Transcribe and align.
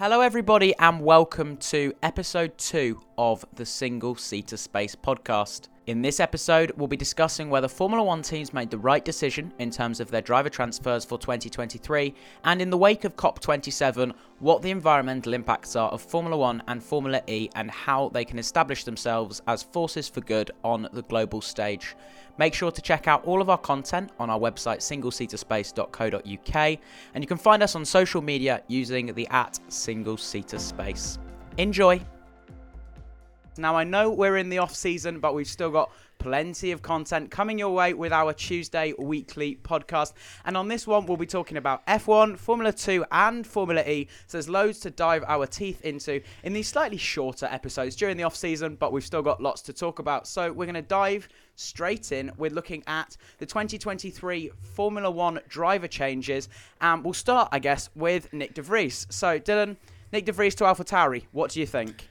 Hello, 0.00 0.22
everybody, 0.22 0.74
and 0.78 1.02
welcome 1.02 1.58
to 1.58 1.92
episode 2.02 2.56
two 2.56 3.02
of 3.18 3.44
the 3.54 3.66
Single 3.66 4.14
Seater 4.14 4.56
Space 4.56 4.96
podcast. 4.96 5.68
In 5.86 6.02
this 6.02 6.20
episode, 6.20 6.72
we'll 6.76 6.88
be 6.88 6.96
discussing 6.96 7.48
whether 7.48 7.66
Formula 7.66 8.04
One 8.04 8.20
teams 8.20 8.52
made 8.52 8.70
the 8.70 8.76
right 8.76 9.02
decision 9.02 9.50
in 9.58 9.70
terms 9.70 9.98
of 9.98 10.10
their 10.10 10.20
driver 10.20 10.50
transfers 10.50 11.06
for 11.06 11.18
2023, 11.18 12.14
and 12.44 12.60
in 12.60 12.68
the 12.68 12.76
wake 12.76 13.04
of 13.04 13.16
COP27, 13.16 14.12
what 14.40 14.60
the 14.60 14.70
environmental 14.70 15.32
impacts 15.32 15.76
are 15.76 15.88
of 15.88 16.02
Formula 16.02 16.36
One 16.36 16.62
and 16.68 16.82
Formula 16.82 17.22
E 17.26 17.48
and 17.54 17.70
how 17.70 18.10
they 18.10 18.26
can 18.26 18.38
establish 18.38 18.84
themselves 18.84 19.40
as 19.46 19.62
forces 19.62 20.06
for 20.06 20.20
good 20.20 20.50
on 20.62 20.86
the 20.92 21.02
global 21.02 21.40
stage. 21.40 21.96
Make 22.36 22.52
sure 22.52 22.70
to 22.70 22.82
check 22.82 23.08
out 23.08 23.24
all 23.24 23.40
of 23.40 23.48
our 23.48 23.58
content 23.58 24.12
on 24.18 24.28
our 24.28 24.38
website 24.38 24.80
singleseaterspace.co.uk 24.80 26.78
and 27.14 27.24
you 27.24 27.28
can 27.28 27.38
find 27.38 27.62
us 27.62 27.74
on 27.74 27.86
social 27.86 28.20
media 28.20 28.62
using 28.68 29.14
the 29.14 29.26
at 29.28 29.58
singleseaterspace. 29.70 31.18
Enjoy! 31.56 32.00
Now, 33.60 33.76
I 33.76 33.84
know 33.84 34.10
we're 34.10 34.38
in 34.38 34.48
the 34.48 34.58
off 34.58 34.74
season, 34.74 35.20
but 35.20 35.34
we've 35.34 35.46
still 35.46 35.70
got 35.70 35.92
plenty 36.18 36.70
of 36.70 36.82
content 36.82 37.30
coming 37.30 37.58
your 37.58 37.74
way 37.74 37.94
with 37.94 38.12
our 38.12 38.32
Tuesday 38.32 38.94
weekly 38.98 39.58
podcast. 39.62 40.12
And 40.44 40.56
on 40.56 40.68
this 40.68 40.86
one, 40.86 41.06
we'll 41.06 41.16
be 41.16 41.26
talking 41.26 41.56
about 41.56 41.84
F1, 41.86 42.38
Formula 42.38 42.72
2, 42.72 43.04
and 43.10 43.46
Formula 43.46 43.82
E. 43.82 44.08
So 44.26 44.38
there's 44.38 44.48
loads 44.48 44.80
to 44.80 44.90
dive 44.90 45.24
our 45.26 45.46
teeth 45.46 45.82
into 45.82 46.20
in 46.42 46.52
these 46.52 46.68
slightly 46.68 46.98
shorter 46.98 47.46
episodes 47.46 47.96
during 47.96 48.16
the 48.16 48.22
off 48.22 48.36
season, 48.36 48.76
but 48.76 48.92
we've 48.92 49.04
still 49.04 49.22
got 49.22 49.42
lots 49.42 49.62
to 49.62 49.72
talk 49.72 49.98
about. 49.98 50.26
So 50.26 50.52
we're 50.52 50.66
going 50.66 50.74
to 50.74 50.82
dive 50.82 51.28
straight 51.56 52.12
in. 52.12 52.30
We're 52.36 52.50
looking 52.50 52.82
at 52.86 53.16
the 53.38 53.46
2023 53.46 54.50
Formula 54.74 55.10
One 55.10 55.40
driver 55.48 55.88
changes. 55.88 56.48
And 56.80 57.02
we'll 57.02 57.14
start, 57.14 57.48
I 57.52 57.58
guess, 57.58 57.90
with 57.94 58.30
Nyck 58.32 58.54
de 58.54 58.62
Vries. 58.62 59.06
So, 59.10 59.38
Dylan, 59.38 59.76
Nyck 60.12 60.26
de 60.26 60.32
Vries 60.32 60.54
to 60.56 60.64
AlphaTauri, 60.64 61.24
what 61.32 61.50
do 61.50 61.60
you 61.60 61.66
think? 61.66 62.09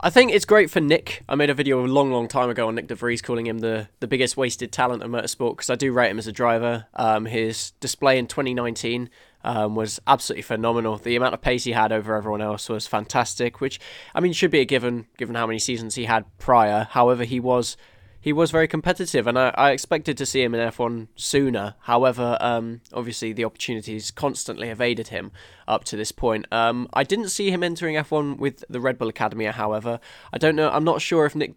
I 0.00 0.10
think 0.10 0.30
it's 0.30 0.44
great 0.44 0.70
for 0.70 0.80
Nyck. 0.80 1.22
I 1.28 1.34
made 1.34 1.50
a 1.50 1.54
video 1.54 1.84
a 1.84 1.86
long, 1.86 2.12
long 2.12 2.28
time 2.28 2.50
ago 2.50 2.68
on 2.68 2.76
Nyck 2.76 2.86
de 2.86 2.94
Vries, 2.94 3.20
calling 3.20 3.48
him 3.48 3.58
the, 3.58 3.88
the 3.98 4.06
biggest 4.06 4.36
wasted 4.36 4.70
talent 4.70 5.02
of 5.02 5.10
motorsport 5.10 5.56
because 5.56 5.70
I 5.70 5.74
do 5.74 5.92
rate 5.92 6.12
him 6.12 6.20
as 6.20 6.28
a 6.28 6.32
driver. 6.32 6.86
Um, 6.94 7.24
his 7.24 7.72
display 7.80 8.16
in 8.16 8.28
2019 8.28 9.10
um, 9.42 9.74
was 9.74 9.98
absolutely 10.06 10.42
phenomenal. 10.42 10.98
The 10.98 11.16
amount 11.16 11.34
of 11.34 11.40
pace 11.40 11.64
he 11.64 11.72
had 11.72 11.90
over 11.90 12.14
everyone 12.14 12.40
else 12.40 12.68
was 12.68 12.86
fantastic, 12.86 13.60
which 13.60 13.80
I 14.14 14.20
mean 14.20 14.32
should 14.32 14.52
be 14.52 14.60
a 14.60 14.64
given 14.64 15.06
given 15.16 15.34
how 15.34 15.48
many 15.48 15.58
seasons 15.58 15.96
he 15.96 16.04
had 16.04 16.24
prior. 16.38 16.86
However, 16.88 17.24
he 17.24 17.40
was 17.40 17.76
he 18.20 18.32
was 18.32 18.50
very 18.50 18.66
competitive, 18.66 19.26
and 19.26 19.38
I, 19.38 19.54
I, 19.54 19.70
expected 19.70 20.18
to 20.18 20.26
see 20.26 20.42
him 20.42 20.54
in 20.54 20.68
F1 20.68 21.06
sooner. 21.14 21.76
However, 21.80 22.36
um, 22.40 22.80
obviously 22.92 23.32
the 23.32 23.44
opportunities 23.44 24.10
constantly 24.10 24.70
evaded 24.70 25.08
him 25.08 25.30
up 25.68 25.84
to 25.84 25.96
this 25.96 26.10
point. 26.10 26.46
Um, 26.52 26.88
I 26.92 27.04
didn't 27.04 27.28
see 27.28 27.50
him 27.50 27.62
entering 27.62 27.94
F1 27.94 28.38
with 28.38 28.64
the 28.68 28.80
Red 28.80 28.98
Bull 28.98 29.08
Academy. 29.08 29.44
However, 29.44 30.00
I 30.32 30.38
don't 30.38 30.56
know. 30.56 30.68
I'm 30.68 30.84
not 30.84 31.00
sure 31.00 31.26
if 31.26 31.34
Nyck 31.34 31.56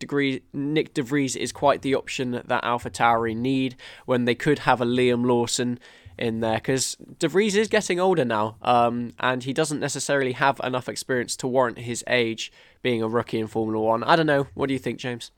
de, 0.93 1.01
Vries 1.01 1.35
is 1.35 1.51
quite 1.51 1.81
the 1.81 1.95
option 1.95 2.31
that 2.31 2.63
AlphaTauri 2.63 3.35
need 3.35 3.75
when 4.05 4.25
they 4.25 4.35
could 4.35 4.59
have 4.59 4.81
a 4.81 4.85
Liam 4.85 5.25
Lawson 5.25 5.79
in 6.17 6.41
there 6.41 6.57
because 6.57 6.95
De 7.17 7.27
Vries 7.27 7.55
is 7.55 7.67
getting 7.67 7.99
older 7.99 8.23
now, 8.23 8.57
um, 8.61 9.13
and 9.19 9.43
he 9.43 9.53
doesn't 9.53 9.79
necessarily 9.79 10.33
have 10.33 10.61
enough 10.63 10.87
experience 10.87 11.35
to 11.37 11.47
warrant 11.47 11.79
his 11.79 12.03
age 12.07 12.51
being 12.83 13.01
a 13.01 13.07
rookie 13.07 13.39
in 13.39 13.47
Formula 13.47 13.83
One. 13.83 14.03
I 14.03 14.15
don't 14.15 14.27
know. 14.27 14.47
What 14.53 14.67
do 14.67 14.73
you 14.73 14.79
think, 14.79 14.99
James? 14.99 15.31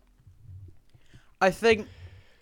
I 1.44 1.52
think 1.52 1.90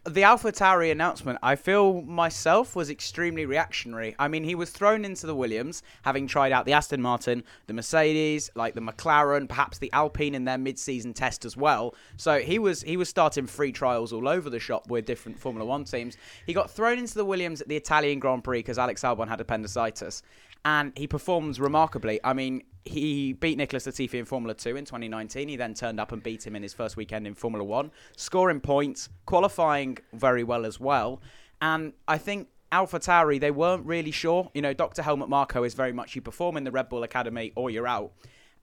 the 0.03 0.21
AlphaTauri 0.21 0.91
announcement, 0.91 1.39
I 1.41 1.55
feel 1.55 2.03
myself 2.03 2.75
was 2.75 2.91
extremely 2.91 3.47
reactionary. 3.47 4.15
I 4.19 4.27
mean, 4.27 4.43
he 4.43 4.53
was 4.53 4.69
thrown 4.69 5.03
into 5.05 5.25
the 5.25 5.33
Williams, 5.33 5.81
having 6.03 6.27
tried 6.27 6.51
out 6.51 6.67
the 6.67 6.73
Aston 6.73 7.01
Martin, 7.01 7.43
the 7.65 7.73
Mercedes, 7.73 8.51
like 8.53 8.75
the 8.75 8.81
McLaren, 8.81 9.49
perhaps 9.49 9.79
the 9.79 9.91
Alpine 9.91 10.35
in 10.35 10.45
their 10.45 10.59
mid-season 10.59 11.15
test 11.15 11.45
as 11.45 11.57
well. 11.57 11.95
So 12.17 12.37
he 12.37 12.59
was 12.59 12.83
he 12.83 12.95
was 12.95 13.09
starting 13.09 13.47
free 13.47 13.71
trials 13.71 14.13
all 14.13 14.27
over 14.27 14.51
the 14.51 14.59
shop 14.59 14.87
with 14.87 15.05
different 15.05 15.39
Formula 15.39 15.65
One 15.65 15.83
teams. 15.83 16.15
He 16.45 16.53
got 16.53 16.69
thrown 16.69 16.99
into 16.99 17.15
the 17.15 17.25
Williams 17.25 17.59
at 17.59 17.69
the 17.69 17.75
Italian 17.75 18.19
Grand 18.19 18.43
Prix 18.43 18.59
because 18.59 18.77
Alex 18.77 19.01
Albon 19.01 19.29
had 19.29 19.41
appendicitis, 19.41 20.21
and 20.65 20.93
he 20.95 21.07
performs 21.07 21.59
remarkably. 21.59 22.19
I 22.23 22.33
mean, 22.33 22.63
he 22.85 23.33
beat 23.33 23.57
Nicholas 23.57 23.85
Latifi 23.85 24.15
in 24.15 24.25
Formula 24.25 24.53
2 24.53 24.75
in 24.75 24.85
2019. 24.85 25.47
He 25.47 25.55
then 25.55 25.73
turned 25.73 25.99
up 25.99 26.11
and 26.11 26.21
beat 26.21 26.45
him 26.45 26.55
in 26.55 26.63
his 26.63 26.73
first 26.73 26.97
weekend 26.97 27.27
in 27.27 27.35
Formula 27.35 27.63
1, 27.63 27.91
scoring 28.15 28.59
points, 28.59 29.09
qualifying 29.25 29.97
very 30.13 30.43
well 30.43 30.65
as 30.65 30.79
well. 30.79 31.21
And 31.61 31.93
I 32.07 32.17
think 32.17 32.47
AlphaTauri, 32.71 33.39
they 33.39 33.51
weren't 33.51 33.85
really 33.85 34.11
sure. 34.11 34.49
You 34.53 34.61
know, 34.61 34.73
Dr. 34.73 35.03
Helmut 35.03 35.29
Marko 35.29 35.63
is 35.63 35.73
very 35.73 35.93
much 35.93 36.15
you 36.15 36.21
perform 36.21 36.57
in 36.57 36.63
the 36.63 36.71
Red 36.71 36.89
Bull 36.89 37.03
Academy 37.03 37.51
or 37.55 37.69
you're 37.69 37.87
out. 37.87 38.13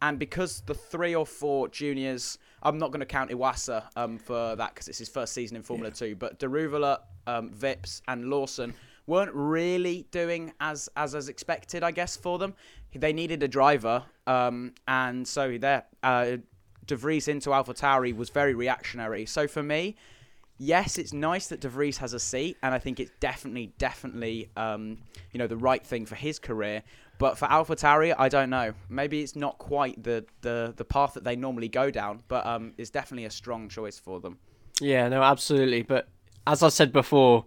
And 0.00 0.18
because 0.18 0.62
the 0.62 0.74
three 0.74 1.14
or 1.14 1.26
four 1.26 1.68
juniors, 1.68 2.38
I'm 2.62 2.78
not 2.78 2.92
going 2.92 3.00
to 3.00 3.06
count 3.06 3.30
Iwasa 3.30 3.84
um, 3.96 4.18
for 4.18 4.54
that 4.56 4.74
because 4.74 4.88
it's 4.88 4.98
his 4.98 5.08
first 5.08 5.32
season 5.32 5.56
in 5.56 5.62
Formula 5.62 5.90
yeah. 5.90 6.08
2, 6.08 6.16
but 6.16 6.38
Daruvala, 6.38 7.00
um, 7.26 7.50
Vips, 7.50 8.00
and 8.06 8.26
Lawson 8.30 8.74
weren't 9.08 9.32
really 9.34 10.06
doing 10.10 10.52
as 10.60 10.88
as 10.96 11.14
as 11.14 11.28
expected, 11.28 11.82
I 11.82 11.90
guess, 11.90 12.16
for 12.16 12.38
them. 12.38 12.54
They 12.94 13.12
needed 13.12 13.42
a 13.42 13.48
driver, 13.48 14.04
um, 14.26 14.74
and 14.86 15.26
so 15.26 15.58
there, 15.58 15.84
uh, 16.02 16.36
De 16.86 16.96
Vries 16.96 17.28
into 17.28 17.50
AlphaTauri 17.50 18.16
was 18.16 18.30
very 18.30 18.54
reactionary. 18.54 19.26
So 19.26 19.46
for 19.46 19.62
me, 19.62 19.96
yes, 20.58 20.96
it's 20.96 21.12
nice 21.12 21.48
that 21.48 21.60
De 21.60 21.68
Vries 21.68 21.98
has 21.98 22.12
a 22.12 22.20
seat, 22.20 22.56
and 22.62 22.74
I 22.74 22.78
think 22.78 22.98
it's 23.00 23.12
definitely, 23.20 23.72
definitely, 23.78 24.50
um, 24.56 24.98
you 25.32 25.38
know, 25.38 25.46
the 25.46 25.56
right 25.56 25.84
thing 25.84 26.06
for 26.06 26.14
his 26.14 26.38
career. 26.38 26.82
But 27.18 27.36
for 27.36 27.46
AlphaTauri, 27.48 28.14
I 28.16 28.28
don't 28.28 28.48
know. 28.48 28.72
Maybe 28.88 29.22
it's 29.22 29.36
not 29.36 29.58
quite 29.58 30.02
the 30.02 30.24
the, 30.40 30.72
the 30.76 30.84
path 30.84 31.14
that 31.14 31.24
they 31.24 31.36
normally 31.36 31.68
go 31.68 31.90
down, 31.90 32.22
but 32.28 32.46
um, 32.46 32.72
it's 32.78 32.90
definitely 32.90 33.24
a 33.26 33.30
strong 33.30 33.68
choice 33.68 33.98
for 33.98 34.20
them. 34.20 34.38
Yeah, 34.80 35.08
no, 35.08 35.22
absolutely. 35.22 35.82
But 35.82 36.08
as 36.46 36.62
I 36.62 36.68
said 36.68 36.92
before, 36.92 37.44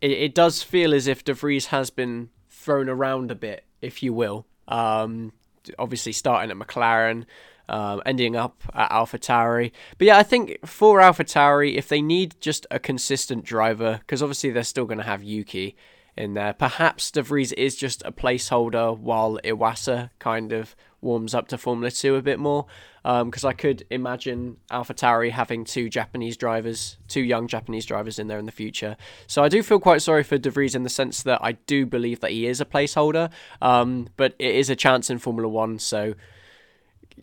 it, 0.00 0.10
it 0.10 0.34
does 0.34 0.62
feel 0.62 0.94
as 0.94 1.06
if 1.06 1.24
De 1.24 1.34
Vries 1.34 1.66
has 1.66 1.90
been 1.90 2.30
thrown 2.48 2.88
around 2.88 3.30
a 3.30 3.34
bit, 3.34 3.64
if 3.82 4.02
you 4.02 4.12
will. 4.12 4.46
Um, 4.68 5.32
obviously, 5.78 6.12
starting 6.12 6.50
at 6.50 6.56
McLaren, 6.56 7.26
um, 7.68 8.02
ending 8.04 8.36
up 8.36 8.62
at 8.74 8.90
AlphaTauri. 8.90 9.72
But 9.98 10.06
yeah, 10.06 10.18
I 10.18 10.22
think 10.22 10.58
for 10.66 11.00
AlphaTauri, 11.00 11.76
if 11.76 11.88
they 11.88 12.02
need 12.02 12.36
just 12.40 12.66
a 12.70 12.78
consistent 12.78 13.44
driver, 13.44 13.98
because 14.00 14.22
obviously 14.22 14.50
they're 14.50 14.64
still 14.64 14.86
going 14.86 14.98
to 14.98 15.04
have 15.04 15.22
Yuki 15.22 15.76
in 16.16 16.34
there, 16.34 16.52
perhaps 16.52 17.10
De 17.10 17.22
Vries 17.22 17.52
is 17.52 17.76
just 17.76 18.02
a 18.04 18.12
placeholder 18.12 18.96
while 18.96 19.38
Iwasa 19.44 20.10
kind 20.18 20.52
of 20.52 20.76
warms 21.04 21.34
up 21.34 21.46
to 21.48 21.58
Formula 21.58 21.90
2 21.90 22.16
a 22.16 22.22
bit 22.22 22.38
more. 22.38 22.66
Because 23.02 23.44
um, 23.44 23.48
I 23.50 23.52
could 23.52 23.84
imagine 23.90 24.56
AlphaTauri 24.70 25.30
having 25.30 25.64
two 25.64 25.90
Japanese 25.90 26.38
drivers, 26.38 26.96
two 27.06 27.20
young 27.20 27.46
Japanese 27.46 27.84
drivers 27.84 28.18
in 28.18 28.28
there 28.28 28.38
in 28.38 28.46
the 28.46 28.52
future. 28.52 28.96
So 29.26 29.44
I 29.44 29.50
do 29.50 29.62
feel 29.62 29.78
quite 29.78 30.00
sorry 30.00 30.22
for 30.22 30.38
De 30.38 30.50
Vries 30.50 30.74
in 30.74 30.84
the 30.84 30.88
sense 30.88 31.22
that 31.22 31.38
I 31.44 31.52
do 31.52 31.84
believe 31.84 32.20
that 32.20 32.30
he 32.30 32.46
is 32.46 32.62
a 32.62 32.64
placeholder, 32.64 33.30
um, 33.60 34.08
but 34.16 34.34
it 34.38 34.54
is 34.54 34.70
a 34.70 34.76
chance 34.76 35.10
in 35.10 35.18
Formula 35.18 35.46
1. 35.46 35.78
So 35.80 36.14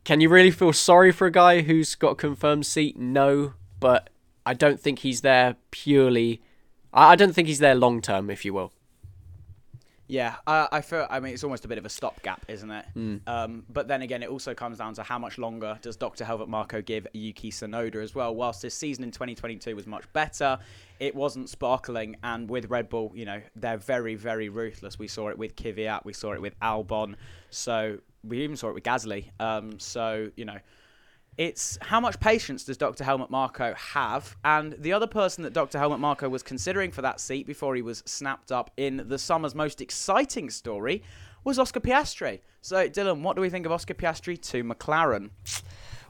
can 0.03 0.22
you 0.22 0.30
really 0.30 0.52
feel 0.52 0.74
sorry 0.74 1.12
for 1.12 1.25
a 1.28 1.31
guy 1.31 1.62
who's 1.62 1.96
got 1.96 2.12
a 2.12 2.16
confirmed 2.16 2.66
seat? 2.66 2.98
No, 2.98 3.53
but 3.80 4.09
I 4.46 4.53
don't 4.53 4.80
think 4.80 5.00
he's 5.00 5.22
there 5.22 5.56
purely. 5.72 6.42
I 6.94 7.16
don't 7.16 7.34
think 7.34 7.48
he's 7.48 7.59
there 7.59 7.75
long 7.75 8.02
term, 8.02 8.30
if 8.30 8.46
you 8.46 8.53
will. 8.53 8.72
Yeah, 10.11 10.35
I, 10.45 10.67
I 10.73 10.81
feel. 10.81 11.07
I 11.09 11.22
mean, 11.22 11.33
it's 11.33 11.45
almost 11.45 11.63
a 11.63 11.69
bit 11.69 11.77
of 11.77 11.85
a 11.85 11.89
stopgap, 11.89 12.44
isn't 12.49 12.69
it? 12.69 12.85
Mm. 12.97 13.22
Um, 13.27 13.63
but 13.69 13.88
then 13.88 14.01
again, 14.01 14.22
it 14.22 14.29
also 14.29 14.53
comes 14.53 14.79
down 14.79 14.94
to 14.95 15.03
how 15.03 15.17
much 15.17 15.38
longer 15.38 15.79
does 15.81 15.95
Dr. 15.95 16.25
Helmut 16.25 16.49
Marko 16.49 16.81
give 16.81 17.07
Yuki 17.13 17.49
Tsunoda 17.49 18.03
as 18.03 18.13
well. 18.13 18.35
Whilst 18.35 18.61
his 18.61 18.73
season 18.73 19.05
in 19.05 19.11
2022 19.11 19.73
was 19.73 19.88
much 19.88 20.03
better, 20.11 20.59
it 21.00 21.16
wasn't 21.16 21.47
sparkling. 21.47 22.17
And 22.23 22.50
with 22.50 22.69
Red 22.69 22.89
Bull, 22.89 23.13
you 23.16 23.23
know, 23.23 23.41
they're 23.55 23.77
very, 23.77 24.16
very 24.16 24.50
ruthless. 24.50 25.00
We 25.00 25.07
saw 25.07 25.29
it 25.29 25.38
with 25.38 25.55
Kvyat, 25.55 26.03
we 26.03 26.11
saw 26.11 26.33
it 26.33 26.41
with 26.41 26.59
Albon, 26.59 27.16
so 27.50 27.97
we 28.25 28.44
even 28.44 28.57
saw 28.57 28.67
it 28.67 28.73
with 28.73 28.83
Gasly. 28.83 29.31
Um, 29.39 29.80
so 29.80 30.30
you 30.36 30.44
know 30.44 30.57
it's 31.41 31.79
how 31.81 31.99
much 31.99 32.19
patience 32.19 32.65
does 32.65 32.77
Dr. 32.77 33.03
Helmut 33.03 33.31
Marko 33.31 33.73
have? 33.73 34.35
And 34.45 34.73
the 34.73 34.93
other 34.93 35.07
person 35.07 35.43
that 35.43 35.53
Dr. 35.53 35.79
Helmut 35.79 35.99
Marko 35.99 36.29
was 36.29 36.43
considering 36.43 36.91
for 36.91 37.01
that 37.01 37.19
seat 37.19 37.47
before 37.47 37.73
he 37.73 37.81
was 37.81 38.03
snapped 38.05 38.51
up 38.51 38.69
in 38.77 39.05
the 39.07 39.17
summer's 39.17 39.55
most 39.55 39.81
exciting 39.81 40.51
story 40.51 41.01
was 41.43 41.57
Oscar 41.57 41.79
Piastri. 41.79 42.41
So, 42.61 42.88
Dylan, 42.88 43.23
what 43.23 43.35
do 43.35 43.41
we 43.41 43.49
think 43.49 43.65
of 43.65 43.71
Oscar 43.71 43.95
Piastri 43.95 44.39
to 44.51 44.63
McLaren? 44.63 45.31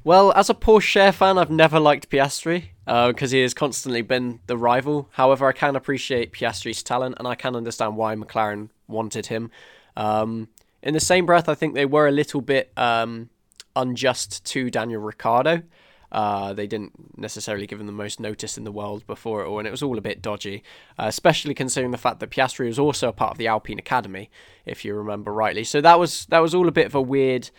Well, 0.04 0.34
as 0.34 0.50
a 0.50 0.54
Porsche 0.54 1.14
fan, 1.14 1.38
I've 1.38 1.50
never 1.50 1.80
liked 1.80 2.10
Piastri 2.10 2.66
because 2.86 3.32
uh, 3.32 3.36
he 3.36 3.42
has 3.42 3.54
constantly 3.54 4.02
been 4.02 4.42
the 4.48 4.58
rival. 4.58 5.08
However, 5.14 5.48
I 5.48 5.54
can 5.54 5.78
appreciate 5.78 6.34
Piastri's 6.34 6.84
talent 6.84 7.16
and 7.20 7.26
I 7.26 7.36
can 7.36 7.56
understand 7.56 7.96
why 7.96 8.16
McLaren 8.16 8.68
wanted 8.90 9.28
him. 9.28 9.50
Um, 9.96 10.50
in 10.84 10.94
the 10.94 11.00
same 11.00 11.26
breath, 11.26 11.48
I 11.48 11.56
think 11.56 11.74
they 11.74 11.86
were 11.86 12.08
a 12.08 12.12
little 12.12 12.42
bit. 12.42 12.74
Um, 12.76 13.30
unjust 13.76 14.44
to 14.46 14.70
Daniel 14.70 15.02
Ricciardo. 15.02 15.64
Uh, 16.12 16.52
they 16.52 16.68
didn't 16.68 17.18
necessarily 17.18 17.66
give 17.66 17.80
him 17.80 17.86
the 17.88 17.94
most 17.94 18.20
notice 18.20 18.58
in 18.58 18.66
the 18.66 18.72
world 18.72 19.08
before 19.08 19.44
it 19.44 19.48
all, 19.48 19.60
and 19.60 19.68
it 19.68 19.72
was 19.72 19.82
all 19.82 19.98
a 19.98 20.02
bit 20.02 20.22
dodgy, 20.22 20.62
uh, 21.00 21.06
especially 21.08 21.54
considering 21.54 21.92
the 21.92 21.98
fact 21.98 22.20
that 22.20 22.30
Piastri 22.30 22.68
was 22.68 22.78
also 22.78 23.08
a 23.08 23.14
part 23.14 23.32
of 23.32 23.38
the 23.38 23.48
Alpine 23.48 23.80
Academy, 23.80 24.30
if 24.66 24.84
you 24.84 24.94
remember 24.94 25.32
rightly. 25.32 25.64
So 25.64 25.80
that 25.80 25.98
was 25.98 26.26
that 26.26 26.40
was 26.40 26.54
all 26.54 26.68
a 26.68 26.72
bit 26.72 26.86
of 26.86 26.96
a 26.96 27.02
weird 27.02 27.50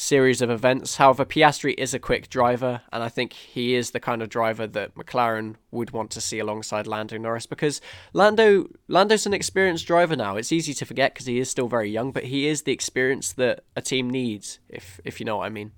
series 0.00 0.40
of 0.40 0.50
events. 0.50 0.96
However, 0.96 1.24
Piastri 1.24 1.74
is 1.76 1.92
a 1.92 1.98
quick 1.98 2.30
driver, 2.30 2.80
and 2.90 3.02
I 3.02 3.08
think 3.08 3.34
he 3.34 3.74
is 3.74 3.90
the 3.90 4.00
kind 4.00 4.22
of 4.22 4.30
driver 4.30 4.66
that 4.66 4.94
McLaren 4.94 5.56
would 5.70 5.90
want 5.90 6.10
to 6.12 6.20
see 6.20 6.38
alongside 6.38 6.86
Lando 6.86 7.18
Norris 7.18 7.46
because 7.46 7.80
Lando 8.14 8.68
Lando's 8.88 9.26
an 9.26 9.34
experienced 9.34 9.86
driver 9.86 10.16
now. 10.16 10.36
It's 10.36 10.52
easy 10.52 10.72
to 10.74 10.86
forget 10.86 11.12
because 11.12 11.26
he 11.26 11.38
is 11.38 11.50
still 11.50 11.68
very 11.68 11.90
young, 11.90 12.12
but 12.12 12.24
he 12.24 12.48
is 12.48 12.62
the 12.62 12.72
experience 12.72 13.32
that 13.34 13.62
a 13.76 13.82
team 13.82 14.08
needs, 14.08 14.58
if 14.68 15.00
if 15.04 15.20
you 15.20 15.26
know 15.26 15.36
what 15.36 15.46
I 15.46 15.50
mean. 15.50 15.72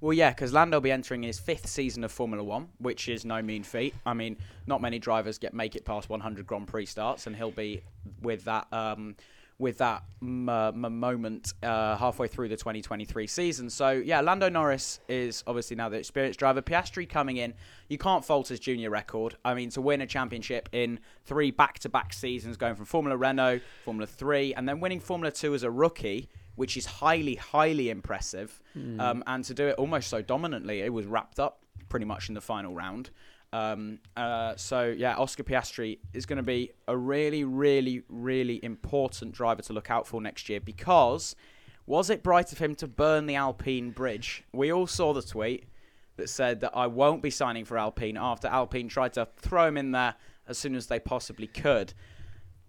Well, 0.00 0.12
yeah, 0.12 0.30
because 0.30 0.52
Lando 0.52 0.76
will 0.76 0.82
be 0.82 0.92
entering 0.92 1.24
his 1.24 1.40
fifth 1.40 1.66
season 1.66 2.04
of 2.04 2.12
Formula 2.12 2.42
One, 2.42 2.68
which 2.78 3.08
is 3.08 3.24
no 3.24 3.40
mean 3.40 3.62
feat. 3.62 3.94
I 4.06 4.14
mean, 4.14 4.36
not 4.66 4.80
many 4.80 4.98
drivers 4.98 5.38
get 5.38 5.54
make 5.54 5.74
it 5.76 5.84
past 5.84 6.08
100 6.08 6.46
Grand 6.46 6.66
Prix 6.68 6.86
starts, 6.86 7.26
and 7.26 7.34
he'll 7.34 7.50
be 7.50 7.82
with 8.20 8.44
that 8.44 8.66
um, 8.72 9.16
with 9.58 9.78
that 9.78 10.04
m- 10.22 10.48
m- 10.48 11.00
moment 11.00 11.52
uh, 11.62 11.96
halfway 11.96 12.28
through 12.28 12.48
the 12.48 12.56
2023 12.56 13.26
season. 13.26 13.68
So 13.68 13.90
yeah, 13.90 14.20
Lando 14.20 14.48
Norris 14.48 15.00
is 15.08 15.42
obviously 15.46 15.76
now 15.76 15.88
the 15.88 15.98
experienced 15.98 16.38
driver. 16.38 16.62
Piastri 16.62 17.08
coming 17.08 17.38
in, 17.38 17.54
you 17.88 17.98
can't 17.98 18.24
fault 18.24 18.48
his 18.48 18.60
junior 18.60 18.90
record. 18.90 19.36
I 19.44 19.54
mean, 19.54 19.70
to 19.70 19.80
win 19.80 20.00
a 20.00 20.06
championship 20.06 20.68
in 20.72 21.00
three 21.24 21.50
back-to-back 21.50 22.12
seasons, 22.12 22.56
going 22.56 22.76
from 22.76 22.84
Formula 22.84 23.16
Renault, 23.16 23.60
Formula 23.84 24.06
Three, 24.06 24.54
and 24.54 24.68
then 24.68 24.80
winning 24.80 25.00
Formula 25.00 25.32
Two 25.32 25.54
as 25.54 25.62
a 25.62 25.70
rookie 25.70 26.28
which 26.58 26.76
is 26.76 26.86
highly, 26.86 27.36
highly 27.36 27.88
impressive. 27.88 28.60
Mm. 28.76 29.00
Um, 29.00 29.24
and 29.28 29.44
to 29.44 29.54
do 29.54 29.68
it 29.68 29.76
almost 29.76 30.08
so 30.08 30.20
dominantly, 30.20 30.80
it 30.80 30.92
was 30.92 31.06
wrapped 31.06 31.38
up 31.38 31.64
pretty 31.88 32.04
much 32.04 32.28
in 32.28 32.34
the 32.34 32.40
final 32.40 32.74
round. 32.74 33.10
Um, 33.52 33.98
uh, 34.16 34.56
so 34.56 34.94
yeah, 34.96 35.16
Oscar 35.16 35.42
Piastri 35.42 35.98
is 36.12 36.26
going 36.26 36.36
to 36.36 36.42
be 36.42 36.72
a 36.86 36.96
really, 36.96 37.44
really, 37.44 38.02
really 38.08 38.62
important 38.62 39.32
driver 39.32 39.62
to 39.62 39.72
look 39.72 39.90
out 39.90 40.06
for 40.06 40.20
next 40.20 40.48
year 40.48 40.60
because 40.60 41.34
was 41.86 42.10
it 42.10 42.22
bright 42.22 42.52
of 42.52 42.58
him 42.58 42.74
to 42.76 42.86
burn 42.86 43.26
the 43.26 43.36
Alpine 43.36 43.90
bridge? 43.90 44.44
We 44.52 44.70
all 44.70 44.86
saw 44.86 45.14
the 45.14 45.22
tweet 45.22 45.64
that 46.16 46.28
said 46.28 46.60
that 46.60 46.76
I 46.76 46.86
won't 46.86 47.22
be 47.22 47.30
signing 47.30 47.64
for 47.64 47.78
Alpine 47.78 48.18
after 48.18 48.48
Alpine 48.48 48.88
tried 48.88 49.14
to 49.14 49.28
throw 49.38 49.66
him 49.68 49.78
in 49.78 49.92
there 49.92 50.14
as 50.46 50.58
soon 50.58 50.74
as 50.74 50.88
they 50.88 50.98
possibly 50.98 51.46
could. 51.46 51.94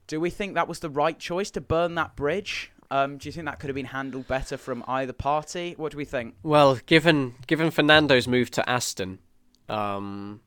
Do 0.07 0.19
we 0.19 0.29
think 0.29 0.55
that 0.55 0.67
was 0.67 0.79
the 0.79 0.89
right 0.89 1.19
choice 1.19 1.51
to 1.51 1.61
burn 1.61 1.95
that 1.95 2.15
bridge? 2.15 2.71
Um, 2.91 3.17
do 3.17 3.27
you 3.27 3.33
think 3.33 3.45
that 3.45 3.59
could 3.59 3.67
have 3.67 3.75
been 3.75 3.85
handled 3.85 4.27
better 4.27 4.57
from 4.57 4.83
either 4.87 5.13
party? 5.13 5.75
What 5.77 5.91
do 5.91 5.97
we 5.97 6.05
think? 6.05 6.35
Well, 6.41 6.79
given 6.85 7.35
given 7.45 7.69
Fernando's 7.69 8.27
move 8.27 8.49
to 8.51 8.67
Aston, 8.67 9.19
um, 9.67 10.41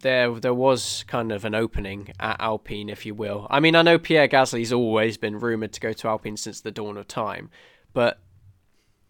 there 0.00 0.32
there 0.32 0.54
was 0.54 1.04
kind 1.06 1.32
of 1.32 1.44
an 1.44 1.54
opening 1.54 2.08
at 2.20 2.40
Alpine, 2.40 2.88
if 2.88 3.06
you 3.06 3.14
will. 3.14 3.46
I 3.50 3.60
mean, 3.60 3.74
I 3.74 3.82
know 3.82 3.98
Pierre 3.98 4.28
Gasly's 4.28 4.72
always 4.72 5.16
been 5.16 5.38
rumored 5.38 5.72
to 5.72 5.80
go 5.80 5.92
to 5.92 6.08
Alpine 6.08 6.36
since 6.36 6.60
the 6.60 6.70
dawn 6.70 6.96
of 6.96 7.08
time, 7.08 7.50
but 7.92 8.20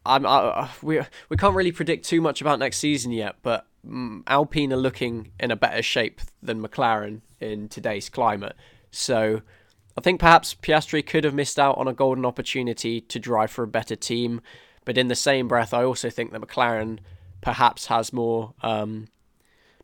I'm 0.06 0.26
I, 0.26 0.70
we 0.82 1.00
we 1.28 1.36
can't 1.36 1.54
really 1.54 1.72
predict 1.72 2.04
too 2.04 2.20
much 2.20 2.40
about 2.40 2.58
next 2.58 2.78
season 2.78 3.12
yet. 3.12 3.36
But 3.42 3.66
um, 3.86 4.24
Alpine 4.26 4.72
are 4.72 4.76
looking 4.76 5.32
in 5.40 5.50
a 5.50 5.56
better 5.56 5.82
shape 5.82 6.20
than 6.42 6.62
McLaren 6.62 7.20
in 7.40 7.68
today's 7.68 8.08
climate, 8.08 8.54
so 8.90 9.42
I 9.96 10.00
think 10.00 10.20
perhaps 10.20 10.54
Piastri 10.54 11.06
could 11.06 11.24
have 11.24 11.34
missed 11.34 11.58
out 11.58 11.78
on 11.78 11.88
a 11.88 11.92
golden 11.92 12.26
opportunity 12.26 13.00
to 13.00 13.18
drive 13.18 13.50
for 13.50 13.62
a 13.62 13.68
better 13.68 13.96
team, 13.96 14.40
but 14.84 14.98
in 14.98 15.08
the 15.08 15.14
same 15.14 15.48
breath, 15.48 15.72
I 15.72 15.84
also 15.84 16.10
think 16.10 16.32
that 16.32 16.40
McLaren 16.40 16.98
perhaps 17.40 17.86
has 17.86 18.12
more 18.12 18.54
um, 18.62 19.06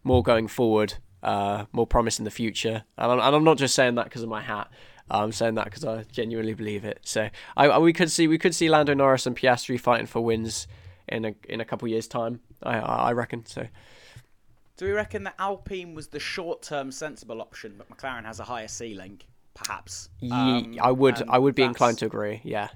more 0.04 0.22
going 0.22 0.48
forward, 0.48 0.94
uh, 1.22 1.66
more 1.72 1.86
promise 1.86 2.18
in 2.18 2.24
the 2.24 2.30
future. 2.30 2.84
And 2.96 3.12
I'm, 3.12 3.20
and 3.20 3.36
I'm 3.36 3.44
not 3.44 3.58
just 3.58 3.74
saying 3.74 3.94
that 3.96 4.04
because 4.04 4.22
of 4.22 4.28
my 4.28 4.42
hat. 4.42 4.70
I'm 5.10 5.32
saying 5.32 5.56
that 5.56 5.64
because 5.64 5.84
I 5.84 6.04
genuinely 6.04 6.54
believe 6.54 6.84
it. 6.84 7.00
So 7.02 7.28
I, 7.56 7.66
I, 7.66 7.78
we 7.78 7.92
could 7.92 8.10
see 8.10 8.28
we 8.28 8.38
could 8.38 8.54
see 8.54 8.68
Lando 8.68 8.94
Norris 8.94 9.26
and 9.26 9.36
Piastri 9.36 9.78
fighting 9.78 10.06
for 10.06 10.20
wins 10.20 10.68
in 11.08 11.24
a 11.24 11.34
in 11.48 11.60
a 11.60 11.64
couple 11.64 11.88
years 11.88 12.06
time. 12.06 12.40
I 12.62 12.78
I 12.78 13.12
reckon 13.12 13.44
so. 13.44 13.66
Do 14.76 14.86
we 14.86 14.92
reckon 14.92 15.24
that 15.24 15.34
Alpine 15.38 15.94
was 15.94 16.08
the 16.08 16.20
short 16.20 16.62
term 16.62 16.92
sensible 16.92 17.42
option, 17.42 17.74
but 17.76 17.90
McLaren 17.90 18.24
has 18.24 18.38
a 18.38 18.44
higher 18.44 18.68
ceiling? 18.68 19.20
perhaps. 19.54 20.08
Um, 20.30 20.76
I 20.80 20.90
would 20.90 21.22
I 21.28 21.38
would 21.38 21.54
be 21.54 21.62
inclined 21.62 21.98
to 21.98 22.06
agree. 22.06 22.40
Yeah. 22.44 22.68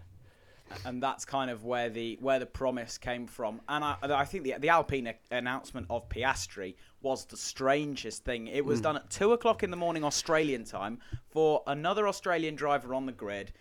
And 0.84 1.02
that's 1.02 1.24
kind 1.24 1.50
of 1.50 1.64
where 1.64 1.90
the 1.90 2.18
where 2.20 2.38
the 2.38 2.46
promise 2.46 2.98
came 2.98 3.26
from, 3.26 3.60
and 3.68 3.84
I, 3.84 3.96
I 4.02 4.24
think 4.24 4.44
the 4.44 4.54
the 4.58 4.70
Alpine 4.70 5.12
announcement 5.30 5.86
of 5.90 6.08
Piastri 6.08 6.74
was 7.02 7.26
the 7.26 7.36
strangest 7.36 8.24
thing. 8.24 8.46
It 8.46 8.64
was 8.64 8.80
mm. 8.80 8.84
done 8.84 8.96
at 8.96 9.10
two 9.10 9.32
o'clock 9.32 9.62
in 9.62 9.70
the 9.70 9.76
morning 9.76 10.04
Australian 10.04 10.64
time 10.64 10.98
for 11.28 11.62
another 11.66 12.08
Australian 12.08 12.54
driver 12.56 12.94
on 12.94 13.06
the 13.06 13.12
grid. 13.12 13.52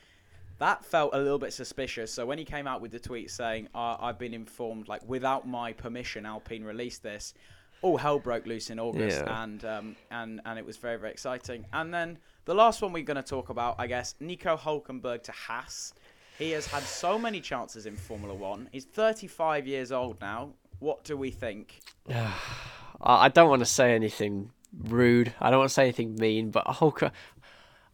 That 0.59 0.85
felt 0.85 1.13
a 1.13 1.17
little 1.17 1.39
bit 1.39 1.51
suspicious. 1.51 2.11
So 2.13 2.25
when 2.25 2.38
he 2.38 2.45
came 2.45 2.67
out 2.67 2.79
with 2.79 2.91
the 2.91 3.00
tweet 3.00 3.29
saying, 3.31 3.67
uh, 3.75 3.97
"I've 4.00 4.17
been 4.17 4.33
informed, 4.33 4.88
like 4.88 5.07
without 5.07 5.47
my 5.47 5.73
permission, 5.73 6.25
Alpine 6.25 6.63
released 6.63 7.03
this," 7.03 7.33
all 7.81 7.97
hell 7.97 8.17
broke 8.17 8.47
loose 8.47 8.69
in 8.69 8.79
August, 8.79 9.23
yeah. 9.25 9.44
and 9.44 9.65
um, 9.65 9.95
and 10.09 10.41
and 10.45 10.57
it 10.57 10.65
was 10.65 10.77
very 10.77 10.97
very 10.97 11.11
exciting. 11.11 11.65
And 11.73 11.94
then 11.94 12.17
the 12.45 12.55
last 12.55 12.81
one 12.81 12.94
we're 12.94 13.03
going 13.03 13.15
to 13.15 13.23
talk 13.23 13.50
about, 13.50 13.75
I 13.77 13.88
guess, 13.88 14.15
Nico 14.19 14.57
Hulkenberg 14.57 15.23
to 15.23 15.31
Haas. 15.31 15.94
He 16.38 16.51
has 16.51 16.65
had 16.65 16.83
so 16.83 17.19
many 17.19 17.39
chances 17.39 17.85
in 17.85 17.95
Formula 17.95 18.33
One. 18.33 18.69
He's 18.71 18.85
35 18.85 19.68
years 19.68 19.91
old 19.91 20.19
now. 20.19 20.53
What 20.80 21.03
do 21.03 21.15
we 21.15 21.31
think? 21.31 21.81
I 23.01 23.27
don't 23.30 23.50
want 23.50 23.59
to 23.59 23.65
say 23.65 23.94
anything 23.94 24.51
rude. 24.77 25.33
I 25.39 25.50
don't 25.50 25.59
want 25.59 25.69
to 25.69 25.74
say 25.74 25.83
anything 25.83 26.15
mean, 26.15 26.51
but 26.51 26.65
Hulk. 26.68 27.03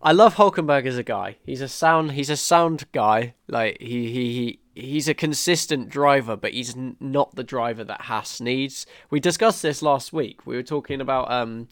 I 0.01 0.11
love 0.13 0.35
Hulkenberg 0.35 0.85
as 0.85 0.97
a 0.97 1.03
guy. 1.03 1.37
He's 1.43 1.61
a 1.61 1.67
sound. 1.67 2.13
He's 2.13 2.29
a 2.29 2.37
sound 2.37 2.85
guy. 2.91 3.33
Like 3.47 3.77
he 3.81 4.11
he 4.11 4.33
he. 4.33 4.59
He's 4.81 5.09
a 5.09 5.13
consistent 5.13 5.89
driver, 5.89 6.37
but 6.37 6.53
he's 6.53 6.73
n- 6.73 6.95
not 7.01 7.35
the 7.35 7.43
driver 7.43 7.83
that 7.83 8.01
Haas 8.01 8.39
needs. 8.39 8.85
We 9.09 9.19
discussed 9.19 9.61
this 9.61 9.81
last 9.81 10.13
week. 10.13 10.45
We 10.47 10.55
were 10.55 10.63
talking 10.63 11.01
about 11.01 11.29
um, 11.29 11.67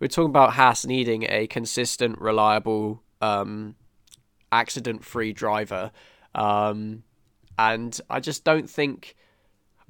we're 0.00 0.08
talking 0.08 0.30
about 0.30 0.54
Haas 0.54 0.86
needing 0.86 1.26
a 1.28 1.46
consistent, 1.48 2.18
reliable, 2.18 3.02
um, 3.20 3.74
accident-free 4.52 5.32
driver, 5.32 5.90
um, 6.34 7.02
and 7.58 8.00
I 8.10 8.20
just 8.20 8.44
don't 8.44 8.68
think 8.68 9.16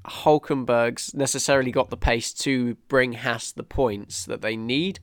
Hulkenberg's 0.06 1.14
necessarily 1.14 1.72
got 1.72 1.90
the 1.90 1.96
pace 1.96 2.32
to 2.34 2.76
bring 2.88 3.14
Haas 3.14 3.52
the 3.52 3.64
points 3.64 4.24
that 4.26 4.40
they 4.40 4.56
need 4.56 5.00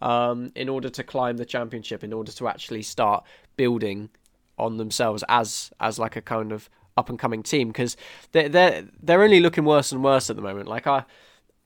um, 0.00 0.52
in 0.54 0.68
order 0.68 0.88
to 0.88 1.02
climb 1.02 1.36
the 1.36 1.44
championship, 1.44 2.04
in 2.04 2.12
order 2.12 2.32
to 2.32 2.48
actually 2.48 2.82
start 2.82 3.24
building 3.56 4.10
on 4.58 4.76
themselves 4.76 5.24
as 5.28 5.70
as 5.80 5.98
like 5.98 6.16
a 6.16 6.22
kind 6.22 6.52
of 6.52 6.70
up 6.96 7.08
and 7.08 7.18
coming 7.18 7.42
team. 7.42 7.68
Because 7.68 7.96
they're 8.32 8.48
they're 8.48 8.84
they're 9.02 9.22
only 9.22 9.40
looking 9.40 9.64
worse 9.64 9.92
and 9.92 10.04
worse 10.04 10.30
at 10.30 10.36
the 10.36 10.42
moment. 10.42 10.68
Like 10.68 10.86
I 10.86 11.04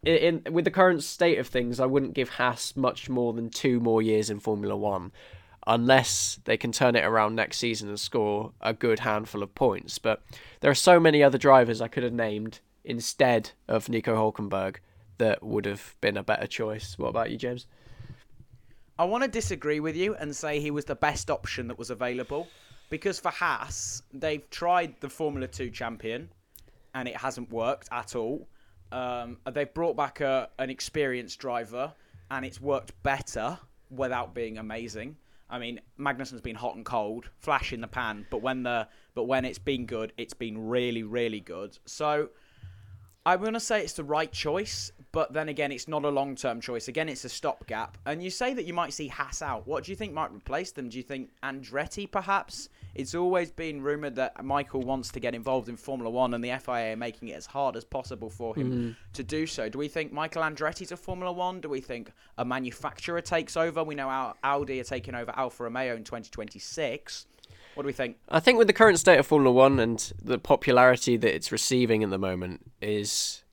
in, 0.03 0.43
with 0.51 0.65
the 0.65 0.71
current 0.71 1.03
state 1.03 1.39
of 1.39 1.47
things, 1.47 1.79
I 1.79 1.87
wouldn't 1.87 2.15
give 2.15 2.31
Haas 2.31 2.75
much 2.77 3.11
more 3.11 3.33
than 3.33 3.51
two 3.51 3.81
more 3.81 4.01
years 4.01 4.31
in 4.31 4.41
Formula 4.41 4.77
One, 4.77 5.13
unless 5.71 6.41
they 6.47 6.57
can 6.57 6.73
turn 6.73 6.97
it 6.97 7.05
around 7.05 7.37
next 7.37 7.59
season 7.59 7.89
and 7.89 7.99
score 7.99 8.53
a 8.61 8.75
good 8.75 8.99
handful 8.99 9.41
of 9.41 9.55
points. 9.55 9.99
But 9.99 10.21
there 10.61 10.71
are 10.71 10.75
so 10.75 10.99
many 10.99 11.23
other 11.23 11.39
drivers 11.39 11.81
I 11.81 11.87
could 11.87 12.03
have 12.03 12.13
named 12.13 12.59
instead 12.85 13.53
of 13.69 13.89
Nico 13.89 14.17
Hulkenberg 14.17 14.77
that 15.19 15.45
would 15.45 15.67
have 15.67 15.95
been 16.01 16.17
a 16.17 16.25
better 16.25 16.49
choice. 16.49 16.99
What 16.99 17.09
about 17.09 17.31
you, 17.31 17.37
James? 17.37 17.67
I 18.99 19.05
want 19.05 19.23
to 19.23 19.31
disagree 19.31 19.79
with 19.79 19.97
you 19.97 20.17
and 20.17 20.35
say 20.35 20.59
he 20.59 20.73
was 20.73 20.87
the 20.87 20.97
best 20.97 21.31
option 21.31 21.69
that 21.69 21.79
was 21.79 21.91
available 21.91 22.49
because 22.91 23.21
for 23.21 23.31
Haas, 23.31 24.03
they've 24.13 24.51
tried 24.51 25.01
the 25.01 25.09
Formula 25.09 25.47
2 25.47 25.71
champion 25.71 26.31
and 26.95 27.07
it 27.07 27.17
hasn't 27.17 27.49
worked 27.53 27.89
at 27.93 28.17
all. 28.17 28.49
Um, 28.91 29.39
they've 29.53 29.73
brought 29.73 29.97
back 29.97 30.21
a, 30.21 30.49
an 30.59 30.69
experienced 30.69 31.39
driver, 31.39 31.93
and 32.29 32.45
it's 32.45 32.61
worked 32.61 33.01
better 33.05 33.57
without 33.89 34.35
being 34.35 34.59
amazing. 34.59 35.17
I 35.51 35.59
mean, 35.59 35.81
Magnussen's 35.99 36.41
been 36.41 36.57
hot 36.57 36.77
and 36.77 36.85
cold, 36.85 37.29
flash 37.39 37.73
in 37.73 37.81
the 37.81 37.89
pan, 37.89 38.27
but 38.31 38.41
when 38.41 38.63
the 38.63 38.89
but 39.15 39.25
when 39.25 39.45
it's 39.45 39.59
been 39.59 39.85
good, 39.85 40.13
it's 40.17 40.35
been 40.35 40.69
really, 40.69 41.03
really 41.03 41.41
good. 41.41 41.79
So 41.87 42.29
I'm 43.27 43.43
gonna 43.43 43.61
say 43.61 43.83
it's 43.83 43.95
the 43.95 44.05
right 44.05 44.31
choice, 44.31 44.93
but 45.13 45.33
then 45.33 45.49
again, 45.49 45.73
it's 45.73 45.89
not 45.89 46.05
a 46.05 46.09
long 46.09 46.37
term 46.37 46.61
choice. 46.61 46.89
Again, 46.89 47.09
it's 47.09 47.25
a 47.25 47.29
stopgap. 47.29 47.99
And 48.07 48.23
you 48.23 48.31
say 48.31 48.55
that 48.55 48.65
you 48.65 48.75
might 48.75 48.93
see 48.93 49.09
Haas 49.09 49.43
out. 49.43 49.67
What 49.67 49.85
do 49.85 49.93
you 49.93 49.97
think 49.97 50.13
might 50.13 50.33
replace 50.33 50.73
them? 50.73 50.89
Do 50.89 50.97
you 50.97 51.03
think 51.03 51.31
Andretti 51.43 52.11
perhaps? 52.11 52.69
It's 52.95 53.15
always 53.15 53.51
been 53.51 53.83
rumoured 53.83 54.17
that 54.17 54.45
Michael 54.45 54.83
wants 54.83 55.11
to 55.13 55.21
get 55.21 55.35
involved 55.35 55.69
in 55.69 55.77
Formula 55.77 56.11
One, 56.11 56.35
and 56.35 56.43
the 56.43 56.57
FIA 56.59 56.93
are 56.93 56.97
making 56.97 57.29
it 57.29 57.37
as 57.37 57.47
hard 57.47 57.77
as 57.77 57.85
possible 57.85 58.31
for 58.31 58.55
him 58.55 58.73
mm. 58.73 58.97
to 59.15 59.23
do 59.23 59.47
so. 59.47 59.69
Do 59.69 59.79
we 59.79 59.89
think 59.89 60.13
Michael 60.13 60.43
Andretti's 60.43 60.93
a 60.93 60.97
Formula 60.97 61.33
One? 61.33 61.61
Do 61.61 61.69
we 61.69 61.81
think 61.81 62.13
a 62.39 62.45
manufacturer 62.45 63.21
takes 63.21 63.57
over? 63.57 63.85
We 63.85 63.95
know 63.95 64.09
our 64.09 64.35
Audi 64.43 64.81
are 64.81 64.85
taking 64.85 65.15
over 65.15 65.33
Alfa 65.37 65.65
Romeo 65.65 65.95
in 65.95 66.05
2026. 66.05 67.27
What 67.75 67.85
do 67.85 67.87
we 67.87 67.93
think? 67.93 68.17
I 68.29 68.41
think 68.41 68.59
with 68.59 68.67
the 68.67 68.73
current 68.73 68.99
state 68.99 69.19
of 69.19 69.27
Formula 69.27 69.55
One 69.55 69.79
and 69.79 70.13
the 70.21 70.39
popularity 70.39 71.17
that 71.17 71.35
it's 71.35 71.53
receiving 71.53 72.03
at 72.03 72.11
the 72.11 72.19
moment 72.19 72.73
is 72.81 73.45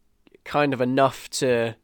kind 0.48 0.74
of 0.74 0.82
enough 0.82 1.30
to 1.30 1.76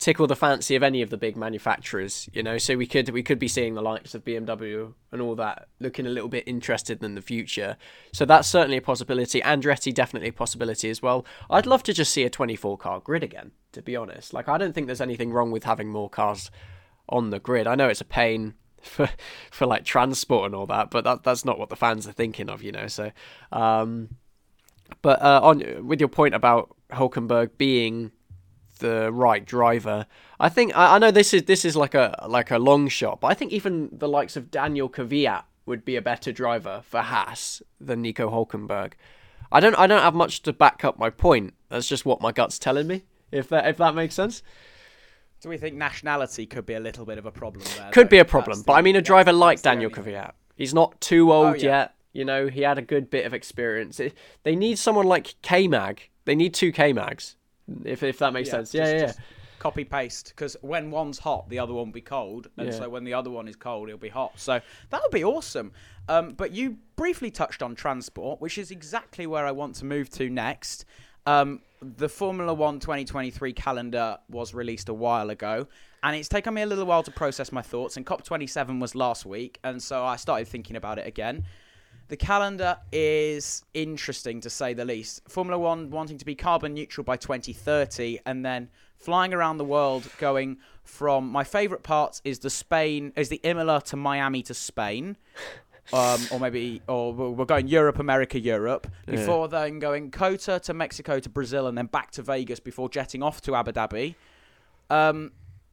tickle 0.00 0.26
the 0.26 0.34
fancy 0.34 0.74
of 0.74 0.82
any 0.82 1.02
of 1.02 1.10
the 1.10 1.16
big 1.18 1.36
manufacturers, 1.36 2.28
you 2.32 2.42
know. 2.42 2.58
So 2.58 2.76
we 2.76 2.86
could 2.86 3.10
we 3.10 3.22
could 3.22 3.38
be 3.38 3.46
seeing 3.46 3.74
the 3.74 3.82
likes 3.82 4.14
of 4.14 4.24
BMW 4.24 4.94
and 5.12 5.22
all 5.22 5.36
that 5.36 5.68
looking 5.78 6.06
a 6.06 6.10
little 6.10 6.28
bit 6.28 6.44
interested 6.48 7.04
in 7.04 7.14
the 7.14 7.22
future. 7.22 7.76
So 8.12 8.24
that's 8.24 8.48
certainly 8.48 8.78
a 8.78 8.82
possibility. 8.82 9.40
Andretti 9.42 9.94
definitely 9.94 10.30
a 10.30 10.32
possibility 10.32 10.90
as 10.90 11.02
well. 11.02 11.24
I'd 11.48 11.66
love 11.66 11.82
to 11.84 11.92
just 11.92 12.12
see 12.12 12.24
a 12.24 12.30
24 12.30 12.78
car 12.78 13.00
grid 13.00 13.22
again, 13.22 13.52
to 13.72 13.82
be 13.82 13.94
honest. 13.94 14.32
Like 14.32 14.48
I 14.48 14.58
don't 14.58 14.74
think 14.74 14.86
there's 14.86 15.02
anything 15.02 15.32
wrong 15.32 15.52
with 15.52 15.64
having 15.64 15.88
more 15.88 16.10
cars 16.10 16.50
on 17.08 17.30
the 17.30 17.38
grid. 17.38 17.66
I 17.66 17.74
know 17.74 17.88
it's 17.88 18.00
a 18.00 18.06
pain 18.06 18.54
for 18.82 19.10
for 19.50 19.66
like 19.66 19.84
transport 19.84 20.46
and 20.46 20.54
all 20.54 20.66
that, 20.66 20.90
but 20.90 21.04
that 21.04 21.22
that's 21.22 21.44
not 21.44 21.58
what 21.58 21.68
the 21.68 21.76
fans 21.76 22.08
are 22.08 22.12
thinking 22.12 22.48
of, 22.48 22.62
you 22.62 22.72
know. 22.72 22.88
So 22.88 23.12
um 23.52 24.16
but 25.02 25.22
uh, 25.22 25.40
on 25.42 25.86
with 25.86 26.00
your 26.00 26.08
point 26.08 26.34
about 26.34 26.74
Hulkenberg 26.92 27.50
being 27.58 28.12
the 28.78 29.12
right 29.12 29.44
driver. 29.44 30.06
I 30.38 30.48
think 30.48 30.76
I, 30.76 30.96
I, 30.96 30.98
know 30.98 31.10
this 31.10 31.32
is 31.32 31.44
this 31.44 31.64
is 31.64 31.76
like 31.76 31.94
a 31.94 32.26
like 32.28 32.50
a 32.50 32.58
long 32.58 32.88
shot, 32.88 33.20
but 33.20 33.28
I 33.28 33.34
think 33.34 33.52
even 33.52 33.88
the 33.92 34.08
likes 34.08 34.36
of 34.36 34.50
Daniel 34.50 34.88
Kvyat 34.88 35.44
would 35.66 35.84
be 35.84 35.96
a 35.96 36.02
better 36.02 36.32
driver 36.32 36.82
for 36.84 37.00
Haas 37.00 37.62
than 37.80 38.02
Nico 38.02 38.30
Hulkenberg. 38.30 38.92
I 39.52 39.60
don't 39.60 39.74
I 39.78 39.86
don't 39.86 40.02
have 40.02 40.14
much 40.14 40.42
to 40.42 40.52
back 40.52 40.84
up 40.84 40.98
my 40.98 41.10
point. 41.10 41.54
That's 41.68 41.88
just 41.88 42.04
what 42.04 42.20
my 42.20 42.32
gut's 42.32 42.58
telling 42.58 42.86
me. 42.86 43.04
If 43.30 43.48
that 43.50 43.68
if 43.68 43.76
that 43.78 43.94
makes 43.94 44.14
sense. 44.14 44.42
Do 45.40 45.48
we 45.48 45.56
think 45.56 45.74
nationality 45.76 46.44
could 46.44 46.66
be 46.66 46.74
a 46.74 46.80
little 46.80 47.06
bit 47.06 47.16
of 47.16 47.24
a 47.24 47.30
problem 47.30 47.64
there? 47.76 47.90
Could 47.92 48.08
though? 48.08 48.10
be 48.10 48.18
a 48.18 48.26
problem, 48.26 48.58
that's 48.58 48.66
but 48.66 48.74
the, 48.74 48.78
I 48.78 48.82
mean 48.82 48.96
a 48.96 49.02
driver 49.02 49.32
like 49.32 49.62
Daniel 49.62 49.90
Kvyat. 49.90 50.32
He's 50.54 50.74
not 50.74 51.00
too 51.00 51.32
oh, 51.32 51.46
old 51.46 51.54
oh, 51.54 51.58
yeah. 51.58 51.64
yet. 51.64 51.94
You 52.12 52.24
know, 52.24 52.48
he 52.48 52.62
had 52.62 52.76
a 52.76 52.82
good 52.82 53.08
bit 53.08 53.24
of 53.24 53.32
experience. 53.32 54.00
It, 54.00 54.14
they 54.42 54.56
need 54.56 54.78
someone 54.78 55.06
like 55.06 55.36
K 55.42 55.68
Mag. 55.68 56.09
They 56.24 56.34
need 56.34 56.54
two 56.54 56.72
K 56.72 56.92
Mags 56.92 57.36
if 57.84 58.02
if 58.02 58.18
that 58.18 58.32
makes 58.32 58.48
yeah, 58.48 58.52
sense. 58.52 58.74
Yeah, 58.74 58.98
just, 59.00 59.18
yeah. 59.18 59.24
copy 59.58 59.84
paste 59.84 60.32
because 60.34 60.56
when 60.62 60.90
one's 60.90 61.18
hot, 61.18 61.48
the 61.48 61.58
other 61.58 61.72
one 61.72 61.86
will 61.86 61.92
be 61.92 62.00
cold, 62.00 62.48
and 62.56 62.68
yeah. 62.68 62.78
so 62.78 62.88
when 62.88 63.04
the 63.04 63.14
other 63.14 63.30
one 63.30 63.48
is 63.48 63.56
cold, 63.56 63.88
it'll 63.88 63.98
be 63.98 64.08
hot. 64.08 64.32
So 64.36 64.60
that 64.90 65.02
would 65.02 65.12
be 65.12 65.24
awesome. 65.24 65.72
Um, 66.08 66.30
but 66.30 66.52
you 66.52 66.78
briefly 66.96 67.30
touched 67.30 67.62
on 67.62 67.74
transport, 67.74 68.40
which 68.40 68.58
is 68.58 68.70
exactly 68.70 69.26
where 69.26 69.46
I 69.46 69.52
want 69.52 69.76
to 69.76 69.84
move 69.84 70.10
to 70.10 70.28
next. 70.28 70.84
Um, 71.26 71.60
the 71.82 72.08
Formula 72.08 72.52
One 72.52 72.80
2023 72.80 73.52
calendar 73.52 74.18
was 74.28 74.52
released 74.54 74.88
a 74.88 74.94
while 74.94 75.30
ago, 75.30 75.66
and 76.02 76.16
it's 76.16 76.28
taken 76.28 76.54
me 76.54 76.62
a 76.62 76.66
little 76.66 76.86
while 76.86 77.02
to 77.02 77.10
process 77.10 77.52
my 77.52 77.62
thoughts. 77.62 77.96
And 77.96 78.04
COP27 78.06 78.80
was 78.80 78.94
last 78.94 79.24
week, 79.24 79.58
and 79.62 79.82
so 79.82 80.04
I 80.04 80.16
started 80.16 80.48
thinking 80.48 80.76
about 80.76 80.98
it 80.98 81.06
again. 81.06 81.44
The 82.10 82.16
calendar 82.16 82.76
is 82.90 83.64
interesting 83.72 84.40
to 84.40 84.50
say 84.50 84.74
the 84.74 84.84
least. 84.84 85.22
Formula 85.28 85.56
One 85.56 85.90
wanting 85.90 86.18
to 86.18 86.24
be 86.24 86.34
carbon 86.34 86.74
neutral 86.74 87.04
by 87.04 87.16
2030 87.16 88.18
and 88.26 88.44
then 88.44 88.68
flying 88.96 89.32
around 89.32 89.58
the 89.58 89.64
world 89.64 90.08
going 90.18 90.58
from 90.82 91.30
my 91.30 91.44
favourite 91.44 91.84
parts 91.84 92.20
is 92.24 92.40
the 92.40 92.50
Spain 92.50 93.12
is 93.14 93.28
the 93.28 93.40
Imola 93.44 93.80
to 93.82 93.96
Miami 93.96 94.42
to 94.42 94.54
Spain. 94.54 95.16
Um, 95.92 96.20
or 96.30 96.38
maybe, 96.38 96.80
or 96.86 97.12
we're 97.12 97.44
going 97.44 97.66
Europe, 97.66 97.98
America, 97.98 98.38
Europe. 98.38 98.86
Before 99.06 99.46
yeah. 99.46 99.62
then, 99.62 99.80
going 99.80 100.12
COTA 100.12 100.60
to 100.60 100.72
Mexico 100.72 101.18
to 101.18 101.28
Brazil, 101.28 101.66
and 101.66 101.76
then 101.76 101.86
back 101.86 102.12
to 102.12 102.22
Vegas 102.22 102.60
before 102.60 102.88
jetting 102.88 103.24
off 103.24 103.40
to 103.40 103.56
Abu 103.56 103.72
Dhabi. 103.72 104.14
Um, 104.88 105.32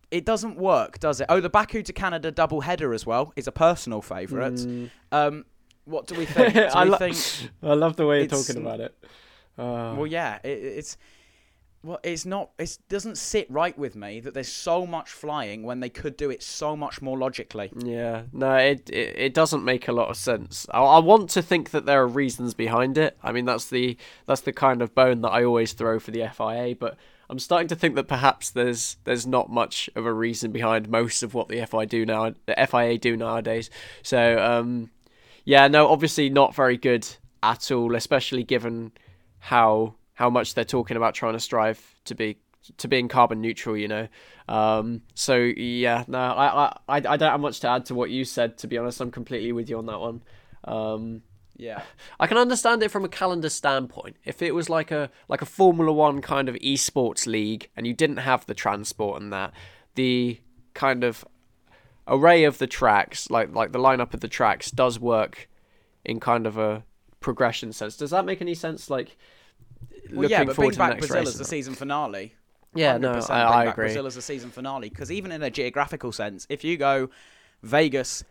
it 0.09 0.25
doesn't 0.25 0.57
work, 0.57 0.97
does 0.97 1.21
it? 1.21 1.27
Oh, 1.29 1.39
the 1.39 1.51
Baku 1.51 1.83
to 1.83 1.93
Canada 1.93 2.31
double 2.31 2.61
header 2.61 2.95
as 2.95 3.05
well 3.05 3.31
is 3.35 3.45
a 3.45 3.51
personal 3.51 4.01
favourite. 4.01 4.53
Mm. 4.53 4.89
Um, 5.11 5.45
what 5.87 6.07
do 6.07 6.15
we 6.15 6.25
think? 6.25 6.53
Do 6.53 6.61
I, 6.61 6.83
lo- 6.83 6.97
think 6.97 7.17
I 7.63 7.73
love 7.73 7.95
the 7.95 8.05
way 8.05 8.19
you're 8.19 8.27
talking 8.27 8.57
about 8.57 8.79
it. 8.79 8.95
Uh, 9.57 9.95
well, 9.97 10.07
yeah, 10.07 10.39
it, 10.43 10.49
it's 10.49 10.97
well, 11.83 11.99
it's 12.03 12.25
not. 12.25 12.51
It 12.59 12.77
doesn't 12.89 13.17
sit 13.17 13.49
right 13.49 13.77
with 13.77 13.95
me 13.95 14.19
that 14.19 14.33
there's 14.33 14.51
so 14.51 14.85
much 14.85 15.09
flying 15.09 15.63
when 15.63 15.79
they 15.79 15.89
could 15.89 16.17
do 16.17 16.29
it 16.29 16.43
so 16.43 16.75
much 16.75 17.01
more 17.01 17.17
logically. 17.17 17.71
Yeah, 17.75 18.23
no, 18.33 18.55
it 18.55 18.89
it, 18.89 19.15
it 19.17 19.33
doesn't 19.33 19.63
make 19.63 19.87
a 19.87 19.91
lot 19.93 20.09
of 20.09 20.17
sense. 20.17 20.67
I, 20.71 20.81
I 20.81 20.99
want 20.99 21.29
to 21.31 21.41
think 21.41 21.71
that 21.71 21.85
there 21.85 22.01
are 22.01 22.07
reasons 22.07 22.53
behind 22.53 22.97
it. 22.97 23.17
I 23.23 23.31
mean, 23.31 23.45
that's 23.45 23.69
the 23.69 23.97
that's 24.25 24.41
the 24.41 24.53
kind 24.53 24.81
of 24.81 24.93
bone 24.93 25.21
that 25.21 25.29
I 25.29 25.43
always 25.43 25.73
throw 25.73 25.99
for 25.99 26.11
the 26.11 26.27
FIA, 26.27 26.75
but. 26.75 26.97
I'm 27.29 27.39
starting 27.39 27.67
to 27.67 27.75
think 27.75 27.95
that 27.95 28.07
perhaps 28.07 28.51
there's 28.51 28.95
there's 29.03 29.27
not 29.27 29.49
much 29.49 29.89
of 29.97 30.05
a 30.05 30.13
reason 30.13 30.53
behind 30.53 30.87
most 30.87 31.23
of 31.23 31.33
what 31.33 31.49
the 31.49 31.65
FIA 31.65 31.85
do 31.85 32.05
now 32.05 32.33
the 32.45 32.67
FIA 32.71 32.97
do 32.97 33.17
nowadays. 33.17 33.69
So 34.01 34.39
um, 34.41 34.91
yeah, 35.47 35.69
no, 35.69 35.87
obviously 35.87 36.29
not 36.29 36.53
very 36.53 36.75
good 36.75 37.07
at 37.41 37.71
all, 37.71 37.95
especially 37.95 38.43
given 38.43 38.91
how 39.39 39.95
how 40.13 40.29
much 40.29 40.55
they're 40.55 40.65
talking 40.65 40.97
about 40.97 41.13
trying 41.13 41.33
to 41.33 41.39
strive 41.39 41.81
to 42.03 42.15
be 42.15 42.37
to 42.75 42.89
being 42.89 43.07
carbon 43.07 43.39
neutral, 43.39 43.77
you 43.77 43.87
know. 43.87 44.09
Um, 44.49 45.03
so 45.13 45.37
yeah, 45.37 46.03
no, 46.05 46.19
I, 46.19 46.65
I 46.89 46.97
I 46.97 46.99
don't 46.99 47.31
have 47.31 47.39
much 47.39 47.61
to 47.61 47.69
add 47.69 47.85
to 47.85 47.95
what 47.95 48.09
you 48.09 48.25
said. 48.25 48.57
To 48.57 48.67
be 48.67 48.77
honest, 48.77 48.99
I'm 48.99 49.09
completely 49.09 49.53
with 49.53 49.69
you 49.69 49.77
on 49.77 49.85
that 49.85 50.01
one. 50.01 50.21
Um, 50.65 51.21
yeah, 51.55 51.83
I 52.19 52.27
can 52.27 52.37
understand 52.37 52.83
it 52.83 52.91
from 52.91 53.05
a 53.05 53.09
calendar 53.09 53.49
standpoint. 53.49 54.17
If 54.25 54.41
it 54.41 54.53
was 54.53 54.69
like 54.69 54.91
a 54.91 55.09
like 55.29 55.41
a 55.41 55.45
Formula 55.45 55.93
One 55.93 56.21
kind 56.21 56.49
of 56.49 56.55
esports 56.55 57.25
league, 57.25 57.69
and 57.77 57.87
you 57.87 57.93
didn't 57.93 58.17
have 58.17 58.45
the 58.47 58.53
transport 58.53 59.21
and 59.21 59.31
that, 59.31 59.53
the 59.95 60.41
kind 60.73 61.05
of 61.05 61.23
array 62.07 62.43
of 62.43 62.57
the 62.57 62.67
tracks, 62.67 63.29
like 63.29 63.53
like 63.53 63.71
the 63.71 63.79
lineup 63.79 64.13
of 64.13 64.19
the 64.21 64.27
tracks, 64.27 64.71
does 64.71 64.99
work 64.99 65.49
in 66.05 66.19
kind 66.19 66.47
of 66.47 66.57
a 66.57 66.83
progression 67.19 67.73
sense. 67.73 67.97
Does 67.97 68.11
that 68.11 68.25
make 68.25 68.41
any 68.41 68.53
sense? 68.53 68.89
Like, 68.89 69.17
well, 70.13 70.29
yeah, 70.29 70.43
but 70.43 70.55
bring 70.55 70.71
back 70.71 70.99
Brazil 70.99 71.27
as 71.27 71.37
the 71.37 71.45
season 71.45 71.75
finale. 71.75 72.33
Yeah, 72.73 72.97
no, 72.97 73.13
I, 73.29 73.41
I 73.41 73.63
agree. 73.65 73.85
Brazil 73.85 74.05
as 74.05 74.15
the 74.15 74.21
season 74.21 74.51
finale 74.51 74.89
because 74.89 75.11
even 75.11 75.31
in 75.31 75.41
a 75.41 75.49
geographical 75.49 76.11
sense, 76.11 76.45
if 76.49 76.63
you 76.63 76.77
go 76.77 77.09
Vegas, 77.63 78.23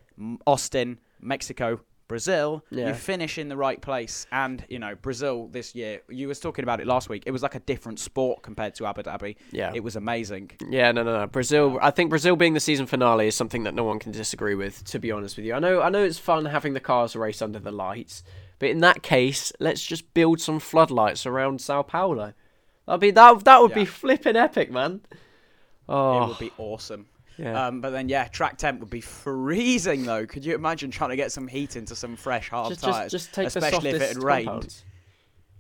Austin, 0.46 0.98
Mexico, 1.20 1.80
Brazil, 2.08 2.64
yeah. 2.70 2.88
you 2.88 2.94
finish 2.94 3.38
in 3.38 3.48
the 3.48 3.56
right 3.56 3.80
place. 3.80 4.26
And, 4.30 4.64
you 4.68 4.78
know, 4.78 4.94
Brazil 4.94 5.48
this 5.48 5.74
year, 5.74 6.02
you 6.08 6.28
was 6.28 6.40
talking 6.40 6.62
about 6.62 6.80
it 6.80 6.86
last 6.86 7.08
week. 7.08 7.24
It 7.26 7.30
was 7.30 7.42
like 7.42 7.54
a 7.54 7.60
different 7.60 7.98
sport 7.98 8.42
compared 8.42 8.74
to 8.76 8.86
Abu 8.86 9.02
Dhabi. 9.02 9.36
Yeah. 9.50 9.72
It 9.74 9.82
was 9.82 9.96
amazing. 9.96 10.52
Yeah, 10.68 10.92
no, 10.92 11.02
no, 11.02 11.20
no. 11.20 11.26
Brazil, 11.26 11.78
I 11.82 11.90
think 11.90 12.10
Brazil 12.10 12.36
being 12.36 12.54
the 12.54 12.60
season 12.60 12.86
finale 12.86 13.28
is 13.28 13.34
something 13.34 13.64
that 13.64 13.74
no 13.74 13.84
one 13.84 13.98
can 13.98 14.12
disagree 14.12 14.54
with, 14.54 14.84
to 14.84 14.98
be 14.98 15.10
honest 15.10 15.36
with 15.36 15.46
you. 15.46 15.54
I 15.54 15.58
know 15.58 15.82
I 15.82 15.88
know 15.88 16.02
it's 16.04 16.18
fun 16.18 16.44
having 16.44 16.74
the 16.74 16.80
cars 16.80 17.16
race 17.16 17.42
under 17.42 17.58
the 17.58 17.72
lights, 17.72 18.22
but 18.58 18.70
in 18.70 18.78
that 18.78 19.02
case, 19.02 19.52
let's 19.60 19.84
just 19.84 20.12
build 20.14 20.40
some 20.40 20.60
floodlights 20.60 21.26
around 21.26 21.60
Sao 21.60 21.82
Paulo. 21.82 22.34
That'd 22.86 23.00
be 23.00 23.10
that 23.12 23.44
that 23.44 23.60
would 23.60 23.70
yeah. 23.70 23.76
be 23.76 23.84
flipping 23.84 24.36
epic, 24.36 24.70
man. 24.70 25.00
Oh. 25.88 26.16
It 26.16 26.26
would 26.26 26.36
oh. 26.36 26.40
be 26.40 26.52
awesome. 26.58 27.06
Yeah. 27.38 27.66
Um, 27.66 27.80
but 27.80 27.90
then, 27.90 28.08
yeah, 28.08 28.28
track 28.28 28.56
temp 28.56 28.80
would 28.80 28.90
be 28.90 29.00
freezing 29.00 30.04
though. 30.04 30.26
Could 30.26 30.44
you 30.44 30.54
imagine 30.54 30.90
trying 30.90 31.10
to 31.10 31.16
get 31.16 31.32
some 31.32 31.48
heat 31.48 31.76
into 31.76 31.94
some 31.94 32.16
fresh 32.16 32.48
hard 32.48 32.70
just, 32.70 32.82
tires, 32.82 33.12
just, 33.12 33.26
just 33.26 33.34
take 33.34 33.46
especially 33.48 33.90
if 33.90 34.02
it 34.02 34.08
had 34.08 34.22
rained? 34.22 34.46
Compounds. 34.46 34.84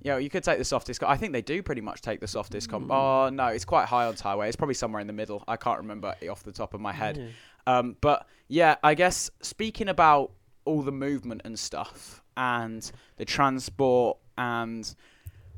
Yeah, 0.02 0.18
you 0.18 0.30
could 0.30 0.44
take 0.44 0.58
the 0.58 0.64
softest. 0.64 1.02
I 1.02 1.16
think 1.16 1.32
they 1.32 1.42
do 1.42 1.62
pretty 1.62 1.80
much 1.80 2.00
take 2.00 2.20
the 2.20 2.28
softest. 2.28 2.68
comp. 2.68 2.88
mm. 2.88 2.94
Oh 2.94 3.28
no, 3.28 3.46
it's 3.46 3.64
quite 3.64 3.86
high 3.86 4.06
on 4.06 4.14
highway. 4.14 4.46
It's 4.46 4.56
probably 4.56 4.74
somewhere 4.74 5.00
in 5.00 5.06
the 5.06 5.12
middle. 5.12 5.42
I 5.48 5.56
can't 5.56 5.78
remember 5.78 6.14
off 6.30 6.44
the 6.44 6.52
top 6.52 6.74
of 6.74 6.80
my 6.80 6.92
head. 6.92 7.34
Um, 7.66 7.96
but 8.00 8.26
yeah, 8.48 8.76
I 8.84 8.94
guess 8.94 9.30
speaking 9.42 9.88
about 9.88 10.30
all 10.64 10.82
the 10.82 10.92
movement 10.92 11.42
and 11.44 11.58
stuff, 11.58 12.22
and 12.36 12.88
the 13.16 13.24
transport 13.24 14.18
and 14.38 14.94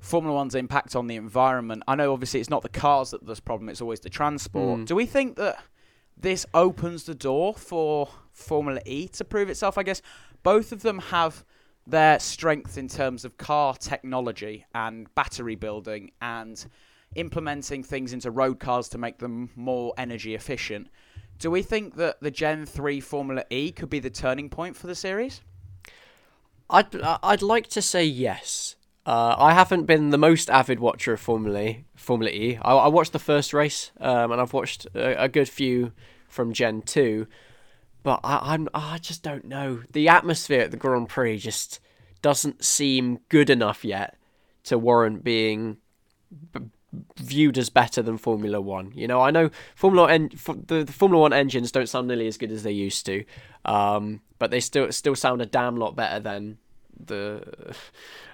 Formula 0.00 0.34
One's 0.34 0.54
impact 0.54 0.96
on 0.96 1.08
the 1.08 1.16
environment. 1.16 1.82
I 1.88 1.96
know 1.96 2.12
obviously 2.12 2.40
it's 2.40 2.50
not 2.50 2.62
the 2.62 2.68
cars 2.68 3.10
that 3.10 3.26
this 3.26 3.40
problem; 3.40 3.68
it's 3.68 3.80
always 3.80 4.00
the 4.00 4.10
transport. 4.10 4.80
Mm. 4.80 4.86
Do 4.86 4.94
we 4.94 5.06
think 5.06 5.36
that? 5.36 5.62
This 6.20 6.46
opens 6.54 7.04
the 7.04 7.14
door 7.14 7.54
for 7.54 8.08
Formula 8.32 8.80
E 8.84 9.08
to 9.08 9.24
prove 9.24 9.48
itself. 9.50 9.78
I 9.78 9.82
guess 9.82 10.02
both 10.42 10.72
of 10.72 10.82
them 10.82 10.98
have 10.98 11.44
their 11.86 12.18
strength 12.18 12.76
in 12.76 12.88
terms 12.88 13.24
of 13.24 13.36
car 13.38 13.74
technology 13.74 14.66
and 14.74 15.12
battery 15.14 15.54
building 15.54 16.10
and 16.20 16.66
implementing 17.14 17.82
things 17.82 18.12
into 18.12 18.30
road 18.30 18.60
cars 18.60 18.88
to 18.90 18.98
make 18.98 19.18
them 19.18 19.50
more 19.56 19.94
energy 19.96 20.34
efficient. 20.34 20.88
Do 21.38 21.50
we 21.50 21.62
think 21.62 21.96
that 21.96 22.20
the 22.20 22.30
Gen 22.30 22.66
3 22.66 23.00
Formula 23.00 23.44
E 23.48 23.72
could 23.72 23.88
be 23.88 24.00
the 24.00 24.10
turning 24.10 24.50
point 24.50 24.76
for 24.76 24.86
the 24.86 24.94
series? 24.94 25.40
I'd 26.68 26.94
I'd 27.00 27.42
like 27.42 27.68
to 27.68 27.80
say 27.80 28.04
yes. 28.04 28.76
Uh, 29.08 29.34
I 29.38 29.54
haven't 29.54 29.86
been 29.86 30.10
the 30.10 30.18
most 30.18 30.50
avid 30.50 30.80
watcher 30.80 31.14
of 31.14 31.20
Formula 31.20 31.76
Formula 31.96 32.30
E. 32.30 32.58
I, 32.60 32.74
I 32.74 32.88
watched 32.88 33.14
the 33.14 33.18
first 33.18 33.54
race, 33.54 33.90
um, 34.00 34.32
and 34.32 34.38
I've 34.38 34.52
watched 34.52 34.84
a, 34.94 35.22
a, 35.24 35.28
good 35.30 35.48
few 35.48 35.92
from 36.28 36.52
Gen 36.52 36.82
Two, 36.82 37.26
but 38.02 38.20
I, 38.22 38.52
I'm 38.52 38.68
I 38.74 38.98
just 38.98 39.22
don't 39.22 39.46
know. 39.46 39.80
The 39.90 40.08
atmosphere 40.08 40.60
at 40.60 40.72
the 40.72 40.76
Grand 40.76 41.08
Prix 41.08 41.38
just 41.38 41.80
doesn't 42.20 42.62
seem 42.62 43.20
good 43.30 43.48
enough 43.48 43.82
yet 43.82 44.18
to 44.64 44.76
warrant 44.76 45.24
being 45.24 45.78
b- 46.52 46.66
viewed 47.16 47.56
as 47.56 47.70
better 47.70 48.02
than 48.02 48.18
Formula 48.18 48.60
One. 48.60 48.92
You 48.94 49.08
know, 49.08 49.22
I 49.22 49.30
know 49.30 49.48
Formula 49.74 50.12
en- 50.12 50.32
the, 50.66 50.84
the, 50.84 50.92
Formula 50.92 51.22
One 51.22 51.32
engines 51.32 51.72
don't 51.72 51.88
sound 51.88 52.08
nearly 52.08 52.26
as 52.26 52.36
good 52.36 52.52
as 52.52 52.62
they 52.62 52.72
used 52.72 53.06
to, 53.06 53.24
um, 53.64 54.20
but 54.38 54.50
they 54.50 54.60
still 54.60 54.92
still 54.92 55.14
sound 55.14 55.40
a 55.40 55.46
damn 55.46 55.76
lot 55.76 55.96
better 55.96 56.20
than 56.20 56.58
the 57.02 57.74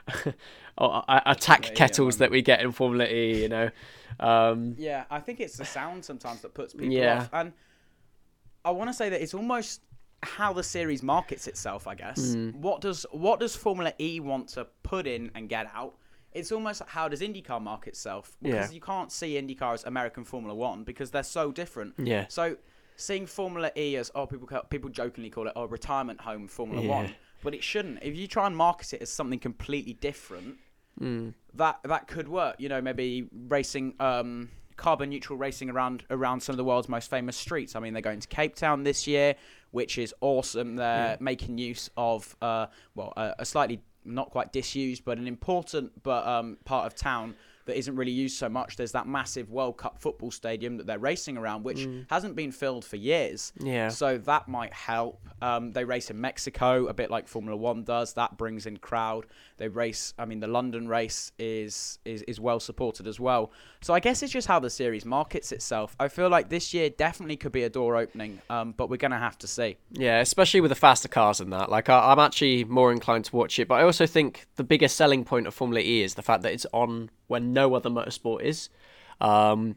oh, 0.78 0.86
uh, 0.86 1.20
attack 1.26 1.64
Yeah, 1.64 1.68
yeah, 1.70 1.74
kettles 1.76 2.14
um, 2.16 2.18
that 2.20 2.30
we 2.30 2.42
get 2.42 2.60
in 2.60 2.72
Formula 2.72 3.04
E. 3.06 3.42
You 3.42 3.48
know, 3.48 3.70
um, 4.20 4.74
Yeah, 4.78 5.04
I 5.10 5.20
think 5.20 5.40
it's 5.40 5.56
the 5.56 5.64
sound 5.64 6.04
sometimes 6.04 6.40
that 6.42 6.54
puts 6.54 6.72
people 6.74 6.92
Yeah. 6.92 7.18
off. 7.22 7.30
And 7.32 7.52
I 8.64 8.70
want 8.70 8.88
to 8.90 8.94
say 8.94 9.08
that 9.08 9.20
it's 9.22 9.34
almost 9.34 9.80
how 10.22 10.52
the 10.54 10.62
series 10.62 11.02
markets 11.02 11.46
itself, 11.46 11.86
I 11.86 11.94
guess. 11.94 12.32
Hmm. 12.34 12.50
What 12.52 12.80
does 12.80 13.04
what 13.12 13.40
does 13.40 13.54
Formula 13.54 13.92
E 14.00 14.20
want 14.20 14.48
to 14.50 14.66
put 14.82 15.06
in 15.06 15.30
and 15.34 15.48
get 15.48 15.70
out? 15.74 15.94
It's 16.32 16.50
almost 16.50 16.80
like 16.80 16.90
how 16.90 17.08
does 17.08 17.20
IndyCar 17.20 17.60
market 17.62 17.90
itself? 17.90 18.36
Because 18.42 18.70
Yeah. 18.70 18.74
you 18.74 18.80
can't 18.80 19.12
see 19.12 19.34
IndyCar 19.40 19.74
as 19.74 19.84
American 19.84 20.24
Formula 20.24 20.54
1 20.54 20.82
because 20.82 21.10
they're 21.10 21.22
so 21.22 21.52
different. 21.52 21.94
Yeah. 21.98 22.26
So 22.28 22.56
seeing 22.96 23.26
Formula 23.26 23.70
E 23.76 23.96
as 23.96 24.10
oh 24.14 24.26
people 24.26 24.48
people 24.70 24.88
jokingly 24.90 25.28
call 25.30 25.46
it 25.46 25.52
oh 25.56 25.66
retirement 25.66 26.20
home 26.22 26.48
Formula 26.48 26.82
Yeah. 26.82 26.88
1, 26.88 27.14
but 27.42 27.54
it 27.54 27.62
shouldn't. 27.62 28.02
If 28.02 28.16
you 28.16 28.26
try 28.26 28.46
and 28.46 28.56
market 28.56 28.94
it 28.94 29.02
as 29.02 29.10
something 29.10 29.38
completely 29.38 29.92
different, 29.92 30.56
that 31.54 31.80
that 31.84 32.08
could 32.08 32.28
work. 32.28 32.56
You 32.58 32.68
know, 32.68 32.80
maybe 32.80 33.28
racing, 33.48 33.94
um, 34.00 34.50
carbon 34.76 35.10
neutral 35.10 35.38
racing 35.38 35.70
around 35.70 36.04
around 36.10 36.40
some 36.40 36.52
of 36.52 36.56
the 36.56 36.64
world's 36.64 36.88
most 36.88 37.10
famous 37.10 37.36
streets. 37.36 37.76
I 37.76 37.80
mean, 37.80 37.92
they're 37.92 38.02
going 38.02 38.20
to 38.20 38.28
Cape 38.28 38.56
Town 38.56 38.82
this 38.82 39.06
year, 39.06 39.34
which 39.70 39.98
is 39.98 40.14
awesome. 40.20 40.76
They're 40.76 41.16
making 41.20 41.58
use 41.58 41.90
of 41.96 42.36
uh, 42.42 42.66
well, 42.94 43.12
a, 43.16 43.34
a 43.40 43.44
slightly 43.44 43.80
not 44.04 44.30
quite 44.30 44.52
disused, 44.52 45.04
but 45.04 45.18
an 45.18 45.26
important 45.26 46.02
but 46.02 46.26
um, 46.26 46.58
part 46.64 46.86
of 46.86 46.94
town 46.94 47.34
that 47.66 47.78
isn't 47.78 47.96
really 47.96 48.12
used 48.12 48.36
so 48.36 48.48
much. 48.48 48.76
There's 48.76 48.92
that 48.92 49.06
massive 49.06 49.50
World 49.50 49.78
Cup 49.78 49.98
football 49.98 50.30
stadium 50.30 50.76
that 50.76 50.86
they're 50.86 50.98
racing 50.98 51.38
around, 51.38 51.64
which 51.64 51.88
hasn't 52.10 52.36
been 52.36 52.52
filled 52.52 52.84
for 52.84 52.96
years. 52.96 53.52
Yeah. 53.58 53.88
So 53.88 54.18
that 54.18 54.48
might 54.48 54.72
help. 54.72 55.20
Um, 55.42 55.72
they 55.72 55.84
race 55.84 56.10
in 56.10 56.20
Mexico, 56.20 56.86
a 56.86 56.94
bit 56.94 57.10
like 57.10 57.28
Formula 57.28 57.56
One 57.56 57.84
does. 57.84 58.14
That 58.14 58.36
brings 58.36 58.66
in 58.66 58.78
crowd. 58.78 59.26
They 59.56 59.68
race. 59.68 60.14
I 60.18 60.24
mean, 60.24 60.40
the 60.40 60.46
London 60.46 60.88
race 60.88 61.32
is 61.38 61.98
is 62.04 62.22
is 62.22 62.40
well 62.40 62.60
supported 62.60 63.06
as 63.06 63.20
well. 63.20 63.52
So 63.82 63.92
I 63.92 64.00
guess 64.00 64.22
it's 64.22 64.32
just 64.32 64.48
how 64.48 64.58
the 64.58 64.70
series 64.70 65.04
markets 65.04 65.52
itself. 65.52 65.96
I 66.00 66.08
feel 66.08 66.28
like 66.28 66.48
this 66.48 66.72
year 66.72 66.88
definitely 66.88 67.36
could 67.36 67.52
be 67.52 67.64
a 67.64 67.70
door 67.70 67.96
opening, 67.96 68.40
um, 68.48 68.72
but 68.76 68.88
we're 68.88 68.96
gonna 68.96 69.18
have 69.18 69.38
to 69.38 69.46
see. 69.46 69.76
Yeah, 69.90 70.20
especially 70.20 70.60
with 70.60 70.70
the 70.70 70.76
faster 70.76 71.08
cars 71.08 71.40
and 71.40 71.52
that. 71.52 71.70
Like, 71.70 71.88
I, 71.88 72.12
I'm 72.12 72.18
actually 72.18 72.64
more 72.64 72.92
inclined 72.92 73.26
to 73.26 73.36
watch 73.36 73.58
it, 73.58 73.68
but 73.68 73.74
I 73.74 73.82
also 73.82 74.06
think 74.06 74.46
the 74.56 74.64
biggest 74.64 74.96
selling 74.96 75.24
point 75.24 75.46
of 75.46 75.54
Formula 75.54 75.80
E 75.80 76.02
is 76.02 76.14
the 76.14 76.22
fact 76.22 76.42
that 76.42 76.52
it's 76.52 76.66
on 76.72 77.10
when 77.26 77.52
no 77.52 77.74
other 77.74 77.90
motorsport 77.90 78.42
is. 78.42 78.68
Um, 79.20 79.76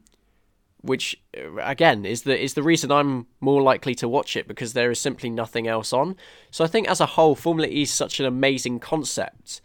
which 0.82 1.22
uh, 1.38 1.56
again 1.58 2.06
is 2.06 2.24
the 2.24 2.40
is 2.40 2.54
the 2.54 2.64
reason 2.64 2.92
I'm 2.92 3.28
more 3.40 3.62
likely 3.62 3.96
to 3.96 4.08
watch 4.08 4.36
it 4.36 4.48
because 4.48 4.74
there 4.74 4.92
is 4.92 5.00
simply 5.00 5.30
nothing 5.30 5.68
else 5.68 5.94
on. 5.94 6.16
So 6.52 6.64
I 6.64 6.68
think 6.68 6.88
as 6.88 7.02
a 7.02 7.06
whole, 7.06 7.36
Formula 7.36 7.68
E 7.68 7.84
is 7.84 7.92
such 7.92 8.20
an 8.20 8.26
amazing 8.26 8.80
concept, 8.80 9.62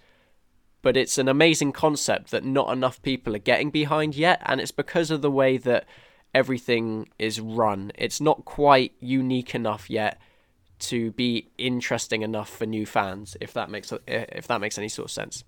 but 0.80 0.96
it's 0.96 1.18
an 1.18 1.28
amazing 1.28 1.72
concept 1.72 2.30
that 2.30 2.44
not 2.44 2.72
enough 2.72 3.02
people 3.02 3.34
are 3.36 3.40
getting 3.40 3.70
behind 3.70 4.14
yet, 4.14 4.42
and 4.46 4.60
it's 4.60 4.72
because 4.72 5.10
of 5.10 5.22
the 5.22 5.30
way 5.30 5.56
that 5.58 5.86
everything 6.34 7.08
is 7.18 7.40
run. 7.40 7.92
It's 7.94 8.20
not 8.20 8.44
quite 8.44 8.92
unique 9.00 9.54
enough 9.54 9.90
yet 9.90 10.20
to 10.78 11.12
be 11.12 11.50
interesting 11.58 12.22
enough 12.22 12.48
for 12.48 12.66
new 12.66 12.86
fans. 12.86 13.36
If 13.40 13.52
that 13.52 13.70
makes 13.70 13.92
if 14.06 14.48
that 14.48 14.60
makes 14.60 14.78
any 14.78 14.88
sort 14.88 15.06
of 15.06 15.12
sense. 15.12 15.44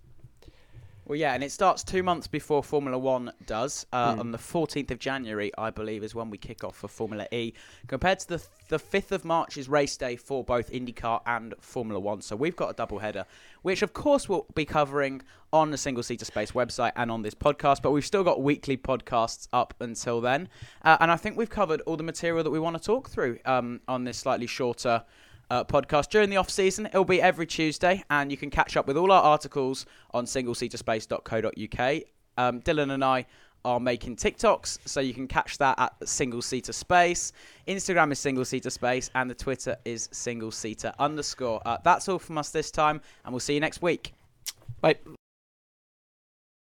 Well, 1.06 1.16
yeah, 1.16 1.34
and 1.34 1.44
it 1.44 1.52
starts 1.52 1.84
two 1.84 2.02
months 2.02 2.26
before 2.26 2.62
Formula 2.62 2.98
One 2.98 3.30
does. 3.44 3.84
Uh, 3.92 4.16
On 4.18 4.30
the 4.30 4.38
14th 4.38 4.90
of 4.90 4.98
January, 4.98 5.52
I 5.58 5.68
believe, 5.68 6.02
is 6.02 6.14
when 6.14 6.30
we 6.30 6.38
kick 6.38 6.64
off 6.64 6.76
for 6.76 6.88
Formula 6.88 7.26
E. 7.30 7.52
Compared 7.86 8.20
to 8.20 8.28
the 8.28 8.42
the 8.68 8.78
5th 8.78 9.12
of 9.12 9.24
March 9.26 9.58
is 9.58 9.68
race 9.68 9.94
day 9.98 10.16
for 10.16 10.42
both 10.42 10.72
IndyCar 10.72 11.20
and 11.26 11.54
Formula 11.60 12.00
One. 12.00 12.22
So 12.22 12.34
we've 12.34 12.56
got 12.56 12.70
a 12.70 12.72
double 12.72 12.98
header, 13.00 13.26
which 13.60 13.82
of 13.82 13.92
course 13.92 14.30
we'll 14.30 14.46
be 14.54 14.64
covering 14.64 15.20
on 15.52 15.70
the 15.70 15.76
Single 15.76 16.02
Seater 16.02 16.24
Space 16.24 16.52
website 16.52 16.92
and 16.96 17.10
on 17.10 17.20
this 17.20 17.34
podcast. 17.34 17.82
But 17.82 17.90
we've 17.90 18.06
still 18.06 18.24
got 18.24 18.42
weekly 18.42 18.78
podcasts 18.78 19.46
up 19.52 19.74
until 19.80 20.22
then, 20.22 20.48
uh, 20.82 20.96
and 21.00 21.10
I 21.10 21.16
think 21.16 21.36
we've 21.36 21.50
covered 21.50 21.82
all 21.82 21.98
the 21.98 22.02
material 22.02 22.42
that 22.42 22.50
we 22.50 22.58
want 22.58 22.78
to 22.78 22.82
talk 22.82 23.10
through 23.10 23.38
um, 23.44 23.82
on 23.86 24.04
this 24.04 24.16
slightly 24.16 24.46
shorter 24.46 25.04
uh, 25.50 25.64
podcast 25.64 26.10
during 26.10 26.30
the 26.30 26.36
off 26.36 26.50
season. 26.50 26.86
It'll 26.86 27.04
be 27.04 27.20
every 27.20 27.46
Tuesday, 27.46 28.02
and 28.10 28.30
you 28.30 28.36
can 28.36 28.50
catch 28.50 28.76
up 28.76 28.86
with 28.86 28.96
all 28.96 29.12
our 29.12 29.22
articles 29.22 29.86
on 30.12 30.24
singleseaterspace.co.uk. 30.24 32.02
Um, 32.36 32.60
Dylan 32.62 32.92
and 32.92 33.04
I 33.04 33.26
are 33.64 33.80
making 33.80 34.16
TikToks, 34.16 34.80
so 34.84 35.00
you 35.00 35.14
can 35.14 35.26
catch 35.26 35.58
that 35.58 35.78
at 35.78 36.08
Single 36.08 36.42
Seater 36.42 36.72
Space. 36.72 37.32
Instagram 37.66 38.12
is 38.12 38.18
Single 38.18 38.44
Seater 38.44 38.70
Space, 38.70 39.10
and 39.14 39.30
the 39.30 39.34
Twitter 39.34 39.76
is 39.84 40.08
Single 40.12 40.50
Seater 40.50 40.92
underscore. 40.98 41.62
Uh, 41.64 41.78
that's 41.82 42.08
all 42.08 42.18
from 42.18 42.38
us 42.38 42.50
this 42.50 42.70
time, 42.70 43.00
and 43.24 43.32
we'll 43.32 43.40
see 43.40 43.54
you 43.54 43.60
next 43.60 43.80
week. 43.80 44.12
Bye. 44.80 44.96